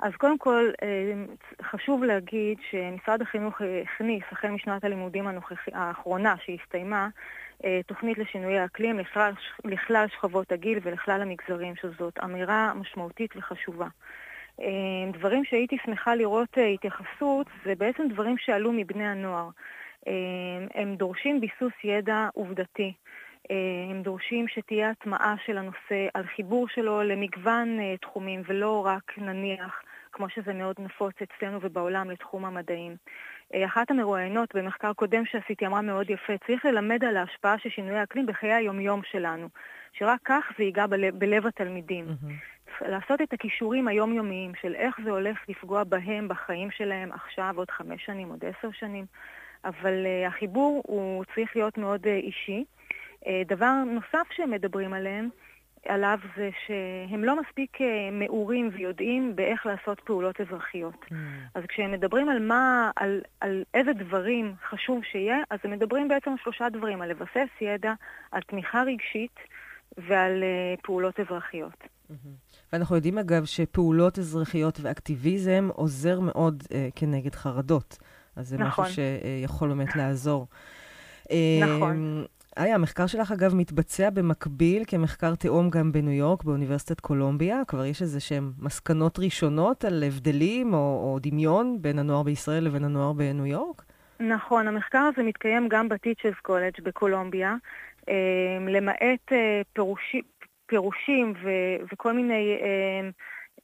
[0.00, 1.24] אז קודם כל, אה,
[1.62, 7.08] חשוב להגיד שמשרד החינוך הכניס, החל משנת הלימודים הנוכחי, האחרונה שהסתיימה,
[7.64, 9.32] אה, תוכנית לשינוי האקלים לכלל,
[9.64, 13.86] לכלל שכבות הגיל ולכלל המגזרים, שזאת אמירה משמעותית וחשובה.
[14.60, 19.48] אה, דברים שהייתי שמחה לראות התייחסות, זה בעצם דברים שעלו מבני הנוער.
[20.74, 22.92] הם דורשים ביסוס ידע עובדתי.
[23.90, 29.82] הם דורשים שתהיה הטמעה של הנושא על חיבור שלו למגוון תחומים, ולא רק נניח,
[30.12, 32.96] כמו שזה מאוד נפוץ אצלנו ובעולם, לתחום המדעים.
[33.54, 38.26] אחת המרואיינות במחקר קודם שעשיתי אמרה מאוד יפה, צריך ללמד על ההשפעה של שינויי האקלים
[38.26, 39.48] בחיי היומיום שלנו,
[39.92, 42.06] שרק כך זה ייגע בלב, בלב התלמידים.
[42.08, 42.55] Mm-hmm.
[42.80, 48.04] לעשות את הכישורים היומיומיים של איך זה הולך לפגוע בהם, בחיים שלהם, עכשיו, עוד חמש
[48.04, 49.06] שנים, עוד עשר שנים.
[49.64, 52.64] אבל uh, החיבור הוא צריך להיות מאוד uh, אישי.
[53.24, 55.28] Uh, דבר נוסף שהם מדברים עליהם,
[55.88, 57.78] עליו זה שהם לא מספיק
[58.12, 61.04] מעורים ויודעים באיך לעשות פעולות אזרחיות.
[61.04, 61.14] Mm.
[61.54, 66.30] אז כשהם מדברים על מה, על, על איזה דברים חשוב שיהיה, אז הם מדברים בעצם
[66.30, 67.92] על שלושה דברים, על לבסס ידע,
[68.32, 69.36] על תמיכה רגשית
[69.98, 71.95] ועל uh, פעולות אזרחיות.
[72.10, 72.56] Mm-hmm.
[72.72, 77.98] ואנחנו יודעים אגב שפעולות אזרחיות ואקטיביזם עוזר מאוד uh, כנגד חרדות.
[78.36, 78.84] אז זה נכון.
[78.84, 80.46] משהו שיכול באמת לעזור.
[81.60, 82.24] נכון.
[82.58, 87.62] איה, המחקר שלך אגב מתבצע במקביל כמחקר תאום גם בניו יורק, באוניברסיטת קולומביה.
[87.68, 92.84] כבר יש איזה שהן מסקנות ראשונות על הבדלים או, או דמיון בין הנוער בישראל לבין
[92.84, 93.82] הנוער בניו יורק?
[94.20, 97.54] נכון, המחקר הזה מתקיים גם בטיצ'רס קולג' בקולומביה,
[98.08, 100.22] אמ, למעט אה, פירושים,
[100.66, 103.10] פירושים ו- וכל מיני אמ,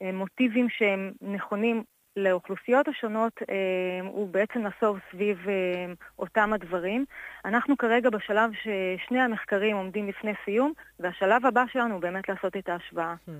[0.02, 1.82] אה, מוטיבים שהם נכונים
[2.16, 7.04] לאוכלוסיות השונות אה, הוא בעצם נסוב סביב אה, אותם הדברים.
[7.44, 12.68] אנחנו כרגע בשלב ששני המחקרים עומדים לפני סיום, והשלב הבא שלנו הוא באמת לעשות את
[12.68, 13.14] ההשוואה.
[13.28, 13.30] Hmm,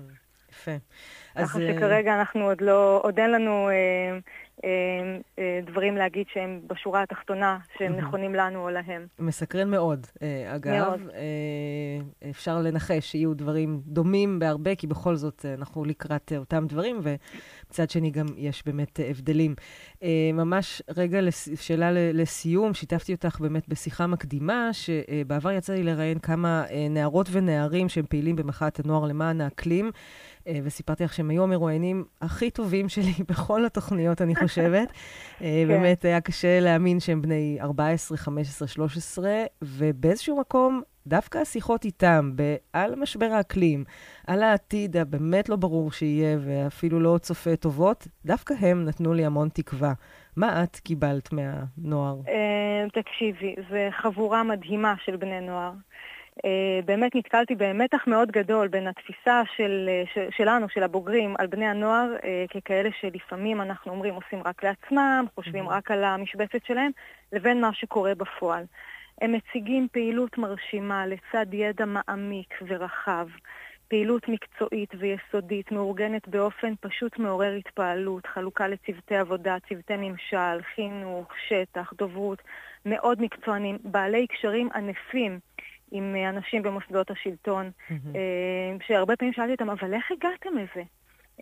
[0.49, 0.71] יפה.
[1.37, 3.77] ככה שכרגע אנחנו עוד לא, עוד אין לנו אה, אה,
[4.13, 4.19] אה,
[5.65, 9.07] דברים להגיד שהם בשורה התחתונה, שהם נכונים לנו או להם.
[9.19, 10.71] מסקרן מאוד, אה, אגב.
[10.71, 10.99] מאוד.
[12.29, 18.11] אפשר לנחש שיהיו דברים דומים בהרבה, כי בכל זאת אנחנו לקראת אותם דברים, ומצד שני
[18.11, 19.55] גם יש באמת הבדלים.
[20.33, 21.19] ממש רגע
[21.55, 28.05] שאלה לסיום, שיתפתי אותך באמת בשיחה מקדימה, שבעבר יצא לי לראיין כמה נערות ונערים שהם
[28.09, 29.91] פעילים במחאת הנוער למען האקלים.
[30.47, 34.52] אה, וסיפרתי לך שהם היו המרואיינים הכי טובים שלי בכל התוכניות, אני חושבת.
[35.41, 35.67] אה, כן.
[35.67, 39.31] באמת היה קשה להאמין שהם בני 14, 15, 13,
[39.61, 42.31] ובאיזשהו מקום, דווקא השיחות איתם
[42.73, 43.83] על משבר האקלים,
[44.27, 49.49] על העתיד הבאמת לא ברור שיהיה, ואפילו לא צופה טובות, דווקא הם נתנו לי המון
[49.49, 49.93] תקווה.
[50.37, 52.15] מה את קיבלת מהנוער?
[52.27, 55.71] אה, תקשיבי, זו חבורה מדהימה של בני נוער.
[56.45, 61.47] אה, באמת נתקלתי במתח מאוד גדול בין התפיסה של, אה, של, שלנו, של הבוגרים, על
[61.47, 66.91] בני הנוער, אה, ככאלה שלפעמים אנחנו אומרים עושים רק לעצמם, חושבים רק על המשבצת שלהם,
[67.33, 68.63] לבין מה שקורה בפועל.
[69.21, 73.27] הם מציגים פעילות מרשימה לצד ידע מעמיק ורחב.
[73.87, 81.93] פעילות מקצועית ויסודית, מאורגנת באופן פשוט מעורר התפעלות, חלוקה לצוותי עבודה, צוותי ממשל, חינוך, שטח,
[81.93, 82.41] דוברות,
[82.85, 85.39] מאוד מקצוענים, בעלי קשרים ענפים
[85.93, 87.93] עם אה, אנשים במוסדות השלטון, mm-hmm.
[88.87, 90.83] שהרבה פעמים שאלתי אותם, אבל איך הגעתם לזה?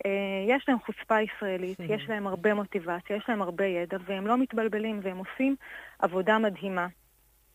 [0.06, 1.92] אה, יש להם חוצפה ישראלית, mm-hmm.
[1.92, 5.56] יש להם הרבה מוטיבציה, יש להם הרבה ידע, והם לא מתבלבלים, והם עושים
[5.98, 6.86] עבודה מדהימה.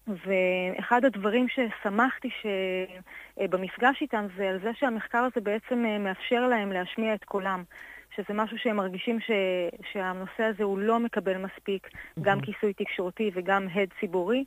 [0.08, 2.30] ואחד הדברים ששמחתי
[3.38, 7.64] במפגש איתם זה על זה שהמחקר הזה בעצם מאפשר להם להשמיע את קולם.
[8.16, 9.32] שזה משהו שהם מרגישים ש,
[9.91, 12.22] שהנושא הזה הוא לא מקבל מספיק, mm-hmm.
[12.22, 14.43] גם כיסוי תקשורתי וגם הד ציבורי, אה,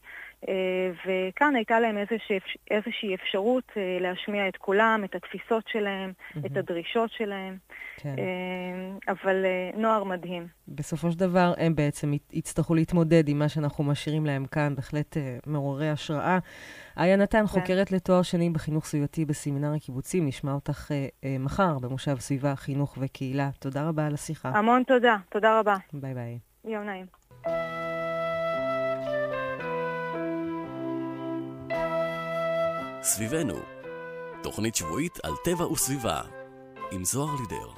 [1.06, 2.34] וכאן הייתה להם איזושה,
[2.70, 6.46] איזושהי אפשרות אה, להשמיע את קולם, את התפיסות שלהם, mm-hmm.
[6.46, 7.56] את הדרישות שלהם.
[7.96, 8.14] כן.
[8.18, 9.44] אה, אבל
[9.76, 10.46] נוער מדהים.
[10.68, 15.16] בסופו של דבר הם בעצם יצטרכו להתמודד עם מה שאנחנו משאירים להם כאן, בהחלט
[15.46, 16.38] מעוררי השראה.
[16.98, 17.46] איה נתן, כן.
[17.46, 20.90] חוקרת לתואר שני בחינוך סביבתי בסמינר הקיבוצים, נשמע אותך
[21.40, 23.50] מחר במושב סביבה, חינוך וקהילה.
[23.58, 24.48] תודה רבה על השיחה.
[24.48, 25.76] המון תודה, תודה רבה.
[25.92, 26.38] ביי ביי.
[26.64, 27.89] יום נעים.
[33.02, 33.54] סביבנו,
[34.42, 36.20] תוכנית שבועית על טבע וסביבה,
[36.92, 37.70] עם זוהר לידר.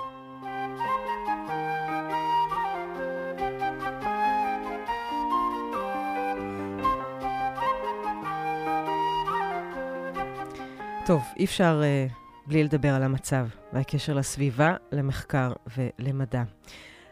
[11.06, 12.12] טוב, אי אפשר uh,
[12.46, 16.42] בלי לדבר על המצב והקשר לסביבה, למחקר ולמדע.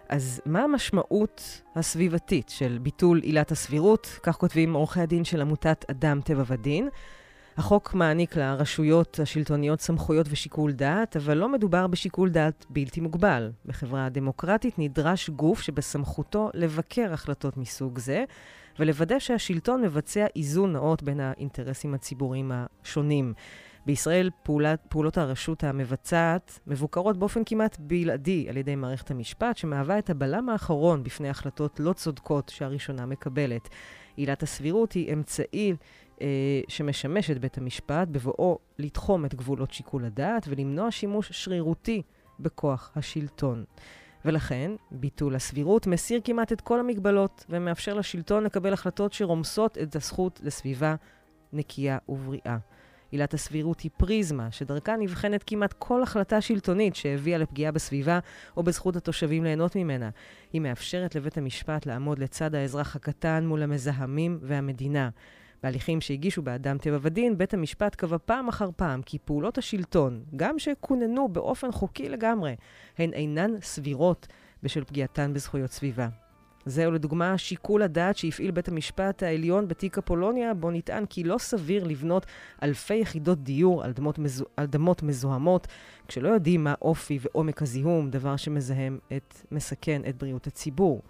[0.08, 4.18] אז מה המשמעות הסביבתית של ביטול עילת הסבירות?
[4.22, 6.88] כך כותבים עורכי הדין של עמותת אדם, טבע ודין.
[7.56, 13.50] החוק מעניק לרשויות השלטוניות סמכויות ושיקול דעת, אבל לא מדובר בשיקול דעת בלתי מוגבל.
[13.66, 18.24] בחברה הדמוקרטית נדרש גוף שבסמכותו לבקר החלטות מסוג זה,
[18.78, 23.34] ולוודא שהשלטון מבצע איזון נאות בין האינטרסים הציבוריים השונים.
[23.86, 30.10] בישראל פעולת, פעולות הרשות המבצעת מבוקרות באופן כמעט בלעדי על ידי מערכת המשפט, שמהווה את
[30.10, 33.68] הבלם האחרון בפני החלטות לא צודקות שהראשונה מקבלת.
[34.16, 35.74] עילת הסבירות היא אמצעי
[36.20, 36.26] אה,
[36.68, 42.02] שמשמש את בית המשפט בבואו לתחום את גבולות שיקול הדעת ולמנוע שימוש שרירותי
[42.40, 43.64] בכוח השלטון.
[44.24, 50.40] ולכן, ביטול הסבירות מסיר כמעט את כל המגבלות ומאפשר לשלטון לקבל החלטות שרומסות את הזכות
[50.42, 50.94] לסביבה
[51.52, 52.58] נקייה ובריאה.
[53.10, 58.18] עילת הסבירות היא פריזמה, שדרכה נבחנת כמעט כל החלטה שלטונית שהביאה לפגיעה בסביבה
[58.56, 60.10] או בזכות התושבים ליהנות ממנה.
[60.52, 65.10] היא מאפשרת לבית המשפט לעמוד לצד האזרח הקטן מול המזהמים והמדינה.
[65.62, 70.58] בהליכים שהגישו באדם טבע ודין, בית המשפט קבע פעם אחר פעם כי פעולות השלטון, גם
[70.58, 72.56] שכוננו באופן חוקי לגמרי,
[72.98, 74.26] הן אינן סבירות
[74.62, 76.08] בשל פגיעתן בזכויות סביבה.
[76.66, 81.84] זהו לדוגמה שיקול הדעת שהפעיל בית המשפט העליון בתיק אפולוניה, בו נטען כי לא סביר
[81.84, 82.26] לבנות
[82.62, 84.44] אלפי יחידות דיור על דמות, מזו...
[84.56, 85.66] על דמות מזוהמות,
[86.08, 91.02] כשלא יודעים מה אופי ועומק הזיהום, דבר שמזהם את, מסכן את בריאות הציבור.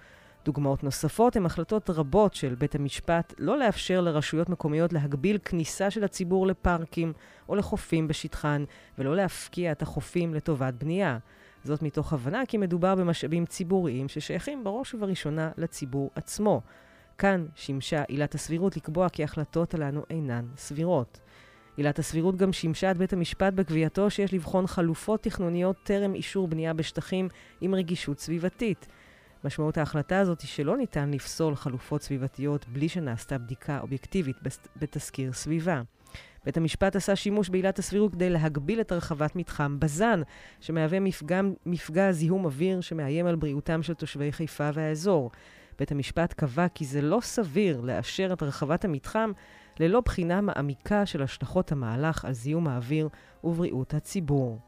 [0.44, 6.05] דוגמאות נוספות הן החלטות רבות של בית המשפט לא לאפשר לרשויות מקומיות להגביל כניסה של
[6.05, 7.12] הציבור לפארקים
[7.48, 8.64] או לחופים בשטחן,
[8.98, 11.18] ולא להפקיע את החופים לטובת בנייה.
[11.64, 16.62] זאת מתוך הבנה כי מדובר במשאבים ציבוריים ששייכים בראש ובראשונה לציבור עצמו.
[17.18, 21.20] כאן שימשה עילת הסבירות לקבוע כי ההחלטות הללו אינן סבירות.
[21.76, 26.74] עילת הסבירות גם שימשה את בית המשפט בקביעתו שיש לבחון חלופות תכנוניות טרם אישור בנייה
[26.74, 27.28] בשטחים
[27.61, 28.86] עם רגישות סביבתית.
[29.44, 34.36] משמעות ההחלטה הזאת היא שלא ניתן לפסול חלופות סביבתיות בלי שנעשתה בדיקה אובייקטיבית
[34.76, 35.82] בתסקיר סביבה.
[36.45, 40.20] בית המשפט עשה שימוש בעילת הסבירות כדי להגביל את הרחבת מתחם בז"ן,
[40.61, 45.30] שמהווה מפגע, מפגע זיהום אוויר שמאיים על בריאותם של תושבי חיפה והאזור.
[45.78, 49.32] בית המשפט קבע כי זה לא סביר לאשר את הרחבת המתחם
[49.80, 53.09] ללא בחינה מעמיקה של השלכות המהלך על זיהום האוויר
[53.45, 54.59] ובריאות הציבור.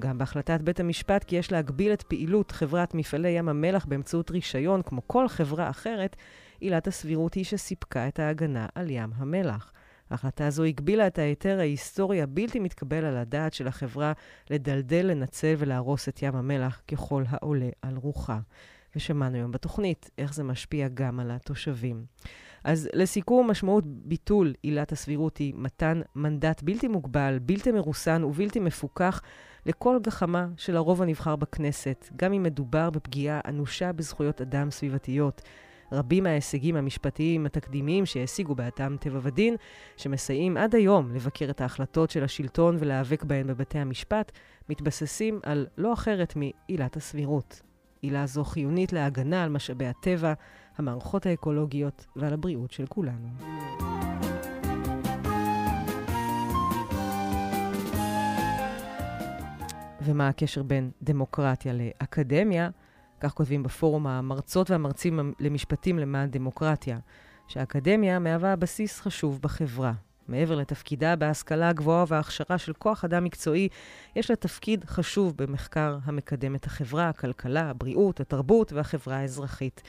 [0.00, 4.82] גם בהחלטת בית המשפט כי יש להגביל את פעילות חברת מפעלי ים המלח באמצעות רישיון,
[4.82, 6.16] כמו כל חברה אחרת,
[6.60, 9.72] עילת הסבירות היא שסיפקה את ההגנה על ים המלח.
[10.10, 14.12] ההחלטה הזו הגבילה את ההיתר ההיסטורי הבלתי מתקבל על הדעת של החברה
[14.50, 18.38] לדלדל, לנצל ולהרוס את ים המלח ככל העולה על רוחה.
[18.96, 22.04] ושמענו היום בתוכנית איך זה משפיע גם על התושבים.
[22.64, 29.22] אז לסיכום, משמעות ביטול עילת הסבירות היא מתן מנדט בלתי מוגבל, בלתי מרוסן ובלתי מפוקח
[29.66, 35.42] לכל גחמה של הרוב הנבחר בכנסת, גם אם מדובר בפגיעה אנושה בזכויות אדם סביבתיות.
[35.92, 39.56] רבים מההישגים המשפטיים התקדימיים שהשיגו באדם טבע ודין,
[39.96, 44.32] שמסייעים עד היום לבקר את ההחלטות של השלטון ולהיאבק בהן בבתי המשפט,
[44.68, 47.62] מתבססים על לא אחרת מעילת הסבירות.
[48.02, 50.32] עילה זו חיונית להגנה על משאבי הטבע,
[50.76, 53.28] המערכות האקולוגיות ועל הבריאות של כולנו.
[60.02, 62.70] ומה הקשר בין דמוקרטיה לאקדמיה?
[63.20, 66.98] כך כותבים בפורום המרצות והמרצים למשפטים למען דמוקרטיה,
[67.48, 69.92] שהאקדמיה מהווה בסיס חשוב בחברה.
[70.28, 73.68] מעבר לתפקידה בהשכלה הגבוהה וההכשרה של כוח אדם מקצועי,
[74.16, 79.82] יש לה תפקיד חשוב במחקר המקדם את החברה, הכלכלה, הבריאות, התרבות והחברה האזרחית.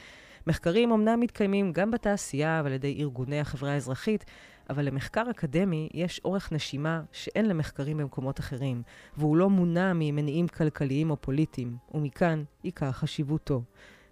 [0.47, 4.25] מחקרים אמנם מתקיימים גם בתעשייה ועל ידי ארגוני החברה האזרחית,
[4.71, 8.81] אבל למחקר אקדמי יש אורך נשימה שאין למחקרים במקומות אחרים,
[9.17, 13.63] והוא לא מונע ממניעים כלכליים או פוליטיים, ומכאן עיקר חשיבותו.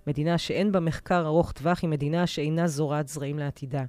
[0.08, 3.84] מדינה שאין בה מחקר ארוך טווח היא מדינה שאינה זורעת זרעים לעתידה.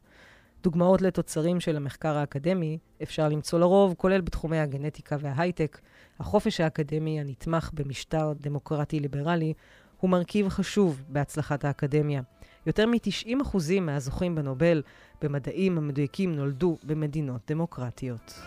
[0.63, 5.81] דוגמאות לתוצרים של המחקר האקדמי אפשר למצוא לרוב, כולל בתחומי הגנטיקה וההייטק.
[6.21, 9.55] החופש האקדמי הנתמך במשטר דמוקרטי ליברלי
[10.01, 12.23] הוא מרכיב חשוב בהצלחת האקדמיה.
[12.67, 14.83] יותר מ-90% מהזוכים בנובל
[15.23, 18.41] במדעים המדויקים נולדו במדינות דמוקרטיות.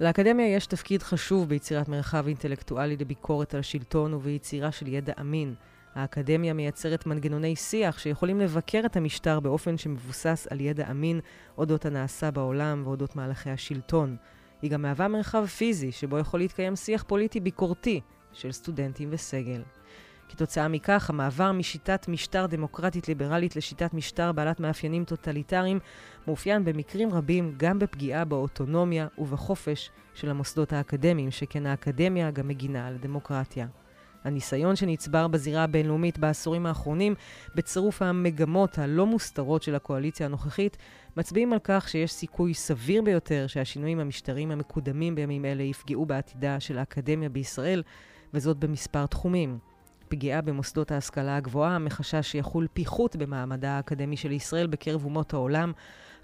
[0.00, 5.54] לאקדמיה יש תפקיד חשוב ביצירת מרחב אינטלקטואלי לביקורת על השלטון וביצירה של ידע אמין.
[5.94, 11.20] האקדמיה מייצרת מנגנוני שיח שיכולים לבקר את המשטר באופן שמבוסס על ידע אמין
[11.58, 14.16] אודות הנעשה בעולם ואודות מהלכי השלטון.
[14.62, 18.00] היא גם מהווה מרחב פיזי שבו יכול להתקיים שיח פוליטי ביקורתי
[18.32, 19.62] של סטודנטים וסגל.
[20.34, 25.78] כתוצאה מכך, המעבר משיטת משטר דמוקרטית ליברלית לשיטת משטר בעלת מאפיינים טוטליטריים
[26.26, 32.94] מאופיין במקרים רבים גם בפגיעה באוטונומיה ובחופש של המוסדות האקדמיים, שכן האקדמיה גם מגינה על
[32.94, 33.66] הדמוקרטיה.
[34.24, 37.14] הניסיון שנצבר בזירה הבינלאומית בעשורים האחרונים,
[37.54, 40.76] בצירוף המגמות הלא מוסתרות של הקואליציה הנוכחית,
[41.16, 46.78] מצביעים על כך שיש סיכוי סביר ביותר שהשינויים המשטריים המקודמים בימים אלה יפגעו בעתידה של
[46.78, 47.82] האקדמיה בישראל,
[48.34, 49.58] וזאת במספר תחומים.
[50.14, 55.72] פגיעה במוסדות ההשכלה הגבוהה, מחשש שיחול פיחות במעמדה האקדמי של ישראל בקרב אומות העולם.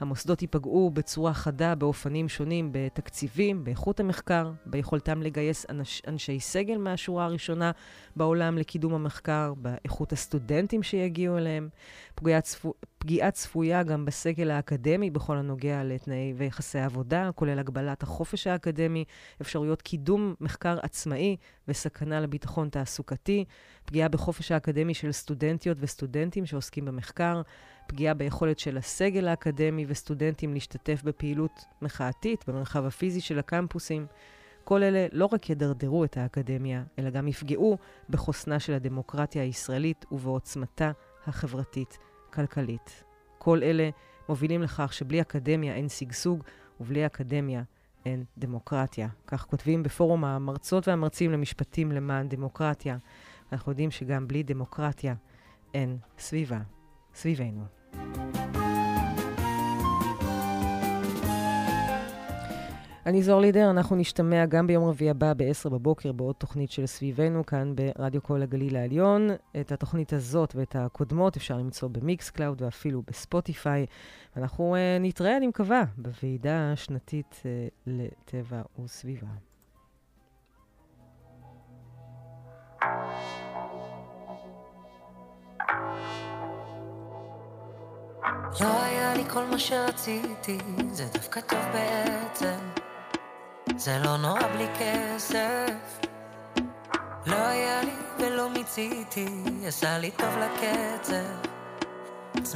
[0.00, 7.24] המוסדות ייפגעו בצורה חדה באופנים שונים בתקציבים, באיכות המחקר, ביכולתם לגייס אנש, אנשי סגל מהשורה
[7.24, 7.70] הראשונה
[8.16, 11.68] בעולם לקידום המחקר, באיכות הסטודנטים שיגיעו אליהם.
[12.14, 18.46] פגיעה, צפו, פגיעה צפויה גם בסגל האקדמי בכל הנוגע לתנאי ויחסי עבודה, כולל הגבלת החופש
[18.46, 19.04] האקדמי,
[19.42, 21.36] אפשרויות קידום מחקר עצמאי
[21.68, 23.44] וסכנה לביטחון תעסוקתי,
[23.84, 27.42] פגיעה בחופש האקדמי של סטודנטיות וסטודנטים שעוסקים במחקר,
[27.88, 34.06] פגיעה ביכולת של הסגל האקדמי וסטודנטים להשתתף בפעילות מחאתית במרחב הפיזי של הקמפוסים.
[34.64, 37.78] כל אלה לא רק ידרדרו את האקדמיה, אלא גם יפגעו
[38.10, 40.90] בחוסנה של הדמוקרטיה הישראלית ובעוצמתה
[42.30, 43.04] החברתית-כלכלית.
[43.38, 43.90] כל אלה
[44.28, 46.44] מובילים לכך שבלי אקדמיה אין שגשוג,
[46.80, 47.62] ובלי אקדמיה
[48.06, 49.08] אין דמוקרטיה.
[49.26, 52.96] כך כותבים בפורום המרצות והמרצים למשפטים למען דמוקרטיה.
[53.52, 55.14] אנחנו יודעים שגם בלי דמוקרטיה
[55.74, 56.58] אין סביבה
[57.14, 57.64] סביבנו.
[63.06, 67.46] אני זוהר לידר, אנחנו נשתמע גם ביום רביעי הבא ב-10 בבוקר בעוד תוכנית של סביבנו
[67.46, 69.28] כאן ברדיו כל הגליל העליון.
[69.60, 73.86] את התוכנית הזאת ואת הקודמות אפשר למצוא ב Mixcloud ואפילו בספוטיפיי.
[74.36, 77.46] אנחנו אה, נתראה, אני מקווה, בוועידה השנתית אה,
[77.86, 79.26] לטבע וסביבה.
[88.60, 90.58] לא היה לי כל מה שרציתי,
[90.92, 92.89] זה דווקא טוב בעצם.
[93.76, 96.08] זה לא נורא בלי כסף.
[97.26, 99.26] לא היה לי ולא מיציתי,
[99.66, 101.50] עשה לי טוב לקצב.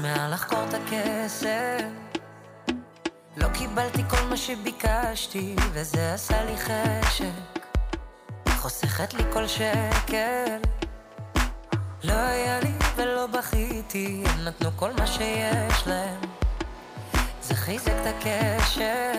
[0.03, 1.85] מעל לחקור את הכסף.
[3.37, 7.65] לא קיבלתי כל מה שביקשתי, וזה עשה לי חשק.
[8.49, 10.59] חוסכת לי כל שקל.
[12.05, 16.21] לא היה לי ולא בכיתי, הם נתנו כל מה שיש להם.
[17.43, 19.13] זה חיזק את הקשר,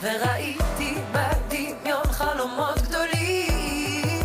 [0.00, 4.22] וראיתי בדמיון חלומות גדולים.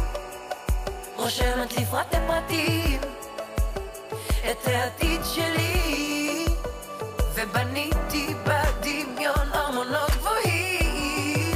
[1.15, 2.99] רושמת לפרטי פרטים
[4.51, 6.45] את העתיד שלי,
[7.33, 11.55] ובניתי בדמיון ארמונות גבוהים.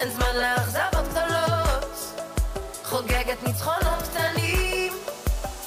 [0.00, 2.20] אין זמן לאכזבות גדולות,
[2.84, 4.92] חוגגת ניצחונות קטנים.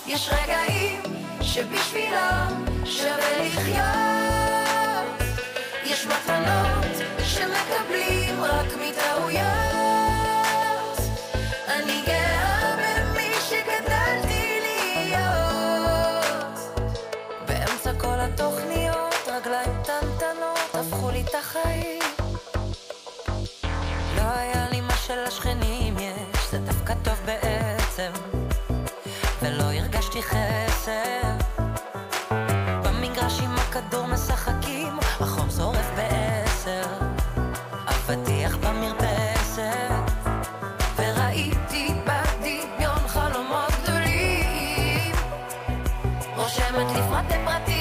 [0.08, 1.02] יש רגעים
[1.42, 4.20] שבשבילם שווה לחיות.
[5.86, 6.89] יש מתנות
[7.30, 9.50] שמקבלים רק מטעויות.
[11.68, 16.60] אני גאה במי שגדלתי להיות.
[17.48, 22.04] באמצע כל התוכניות, רגליים קטנטנות הפכו לי את החיים.
[24.16, 28.12] לא היה לי מה שלשכנים יש, זה דווקא טוב בעצם.
[29.42, 31.22] ולא הרגשתי חסר.
[32.84, 34.49] במגרש עם הכדור משחקים,
[47.40, 47.79] רושמת לפרטי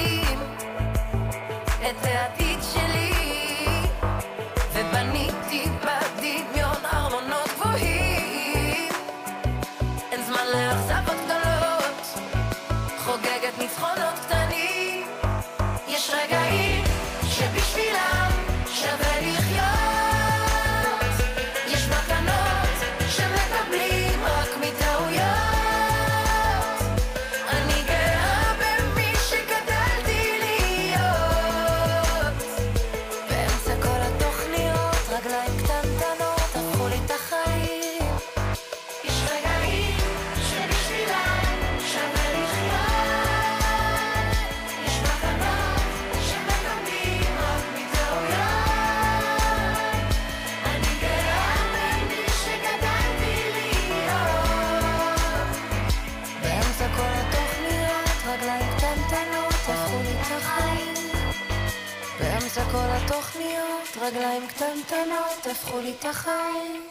[62.71, 66.81] כל התוכניות, רגליים קטנטנות הפכו לי את החיים.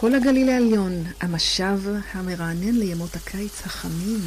[0.00, 1.78] כל הגליל העליון, המשב
[2.12, 4.20] המרענן לימות הקיץ החמים.